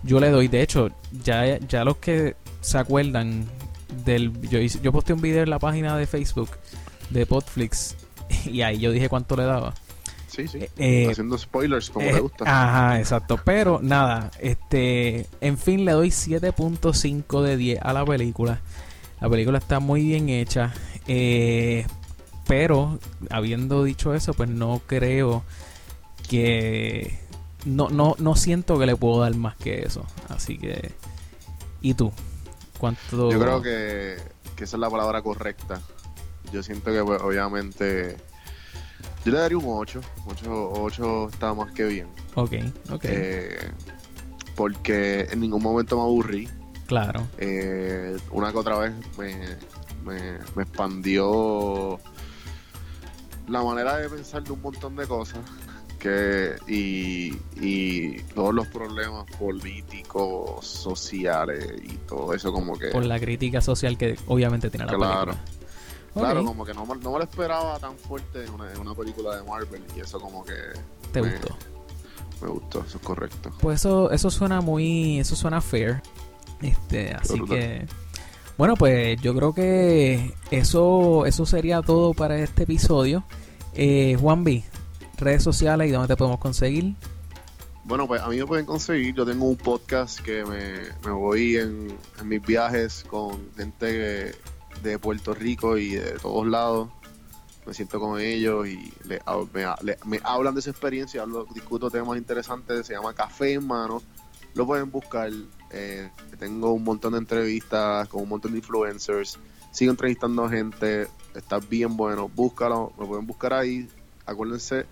[0.03, 0.49] yo le doy.
[0.49, 0.89] De hecho,
[1.23, 3.45] ya, ya los que se acuerdan
[4.07, 4.33] del.
[4.49, 6.49] Yo, hice, yo posté un video en la página de Facebook
[7.11, 7.97] de Podflix
[8.47, 9.75] y ahí yo dije cuánto le daba.
[10.27, 10.61] Sí, sí.
[10.61, 12.45] Eh, eh, Haciendo spoilers como le gusta.
[12.47, 13.39] Ajá, exacto.
[13.45, 15.27] Pero nada, este.
[15.43, 18.63] En fin, le doy 7.5 de 10 a la película.
[19.21, 20.73] La película está muy bien hecha.
[21.07, 21.85] Eh,
[22.47, 22.99] pero,
[23.31, 25.45] habiendo dicho eso, pues no creo
[26.29, 27.19] que.
[27.65, 30.05] No, no, no siento que le puedo dar más que eso.
[30.29, 30.93] Así que.
[31.81, 32.13] ¿Y tú?
[32.79, 33.31] ¿Cuánto.?
[33.31, 34.17] Yo creo que,
[34.57, 35.81] que esa es la palabra correcta.
[36.53, 38.17] Yo siento que, pues, obviamente
[39.25, 40.01] yo le daría un 8.
[40.27, 42.09] 8, 8 está más que bien.
[42.35, 42.53] Ok,
[42.91, 43.05] ok.
[43.05, 43.71] Eh,
[44.55, 46.49] porque en ningún momento me aburrí.
[46.87, 47.27] Claro.
[47.39, 49.35] Eh, una que otra vez me,
[50.05, 51.99] me, expandió
[53.49, 55.41] la manera de pensar de un montón de cosas
[55.99, 62.89] que y, y todos los problemas políticos, sociales y todo eso como que...
[62.89, 65.33] Por la crítica social que obviamente tiene la claro.
[65.33, 65.55] película.
[66.13, 69.35] Claro, como que no, no, me lo esperaba tan fuerte en una, en una, película
[69.37, 70.55] de Marvel y eso como que...
[71.11, 71.57] ¿Te gustó?
[72.41, 73.51] Me gustó, eso es correcto.
[73.61, 75.19] Pues eso, eso suena muy...
[75.19, 76.03] Eso suena fair.
[76.61, 77.87] Este, así que...
[78.57, 83.25] Bueno, pues yo creo que eso, eso sería todo para este episodio.
[83.75, 84.63] Eh, Juan B,
[85.19, 86.95] redes sociales y dónde te podemos conseguir.
[87.85, 89.15] Bueno, pues a mí me pueden conseguir.
[89.15, 94.35] Yo tengo un podcast que me, voy en, mis viajes con gente
[94.83, 96.89] de Puerto Rico y de todos lados.
[97.67, 99.21] Me siento con ellos y le,
[100.05, 104.03] me, hablan de su experiencia, hablo, discuto temas interesantes, se llama Café en Mano.
[104.55, 105.31] Lo pueden buscar.
[105.71, 109.39] Eh, tengo un montón de entrevistas con un montón de influencers.
[109.71, 111.09] Sigo entrevistando gente.
[111.35, 112.29] Está bien bueno.
[112.29, 112.93] Búscalo.
[112.99, 113.89] Me pueden buscar ahí.
[114.27, 114.87] Acuérdense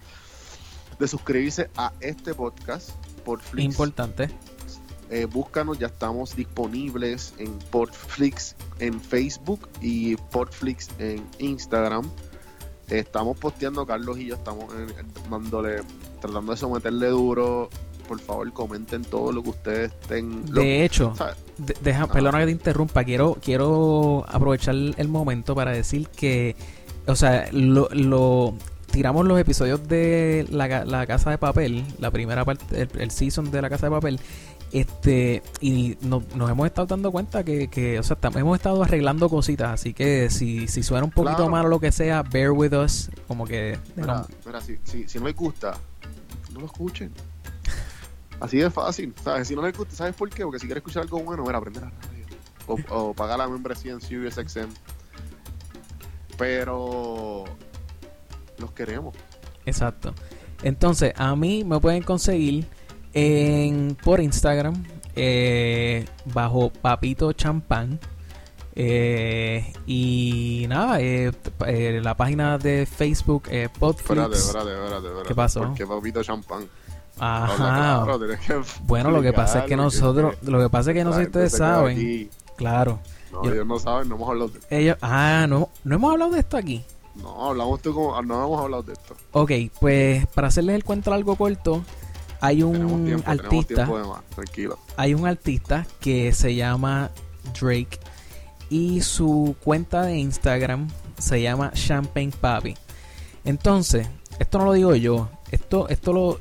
[0.98, 2.90] de suscribirse a este podcast
[3.24, 3.64] por Flix.
[3.64, 4.28] Importante.
[5.10, 12.08] Eh, búscanos, ya estamos disponibles en Portflix en Facebook y Portflix en Instagram.
[12.88, 14.72] estamos posteando, Carlos y yo estamos
[15.30, 15.82] dándole,
[16.20, 17.68] tratando de someterle duro.
[18.06, 20.44] Por favor, comenten todo lo que ustedes estén.
[20.52, 21.14] De hecho,
[21.82, 26.56] deja, perdona que te interrumpa, quiero, quiero aprovechar el momento para decir que,
[27.06, 28.54] o sea, lo, lo
[28.90, 33.50] tiramos los episodios de la, la, Casa de Papel, la primera parte, el, el, season
[33.50, 34.20] de la Casa de Papel,
[34.72, 39.68] este, y nos hemos estado dando cuenta que, que o sea, hemos estado arreglando cositas,
[39.70, 43.10] así que si, si suena un poquito mal o lo que sea, bear with us,
[43.28, 43.78] como que...
[43.96, 44.26] Mira,
[44.62, 45.74] si, si, no les gusta,
[46.54, 47.12] no lo escuchen.
[48.42, 49.46] Así de fácil, ¿sabes?
[49.46, 50.42] Si no les gusta, ¿sabes por qué?
[50.42, 52.26] Porque si quieres escuchar algo bueno, mira, aprender la radio.
[52.66, 54.68] O, o pagar la membresía en SiriusXM.
[56.36, 57.44] Pero
[58.58, 59.14] los queremos.
[59.64, 60.12] Exacto.
[60.64, 62.66] Entonces, a mí me pueden conseguir
[63.14, 64.82] en, por Instagram
[65.14, 68.00] eh, bajo Papito Champán.
[68.74, 71.30] Eh, y nada, eh,
[72.02, 74.52] la página de Facebook eh, Podflix.
[75.28, 75.60] ¿Qué pasó?
[75.60, 76.66] Porque Papito Champán.
[77.18, 78.06] Ajá.
[78.84, 81.26] bueno, lo que pasa es que nosotros, lo que pasa es que no sé si
[81.26, 82.30] ustedes saben.
[82.56, 83.00] Claro.
[83.32, 84.74] No, ellos no saben, no hemos hablado de esto.
[84.74, 86.84] Ellos, ah, no, no hemos hablado de esto aquí.
[87.14, 89.16] No, hablamos tú como, no hemos hablado de esto.
[89.32, 91.82] Ok, pues para hacerles el cuento algo corto,
[92.40, 93.88] hay un artista.
[94.96, 97.10] Hay un artista que se llama
[97.58, 97.98] Drake
[98.68, 100.88] y su cuenta de Instagram
[101.18, 102.74] se llama Champagne Papi.
[103.44, 104.08] Entonces,
[104.38, 106.40] esto no lo digo yo, esto, esto lo,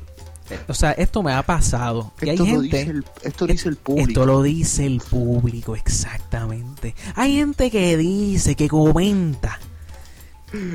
[0.67, 2.11] o sea, esto me ha pasado.
[2.21, 2.93] Y hay gente,
[3.23, 4.09] esto dice el público.
[4.09, 6.95] Esto lo dice el público, exactamente.
[7.15, 9.59] Hay gente que dice, que comenta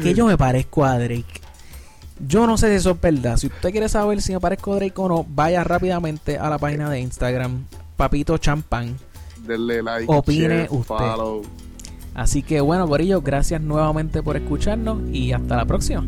[0.03, 1.41] que yo me parezco a Drake.
[2.27, 3.37] Yo no sé si eso es verdad.
[3.37, 6.59] Si usted quiere saber si me parezco a Drake o no, vaya rápidamente a la
[6.59, 7.65] página de Instagram,
[7.97, 8.97] Papito Champán.
[9.47, 10.95] Denle like, opine usted.
[12.15, 16.07] Así que bueno, Corillo, gracias nuevamente por escucharnos y hasta la próxima.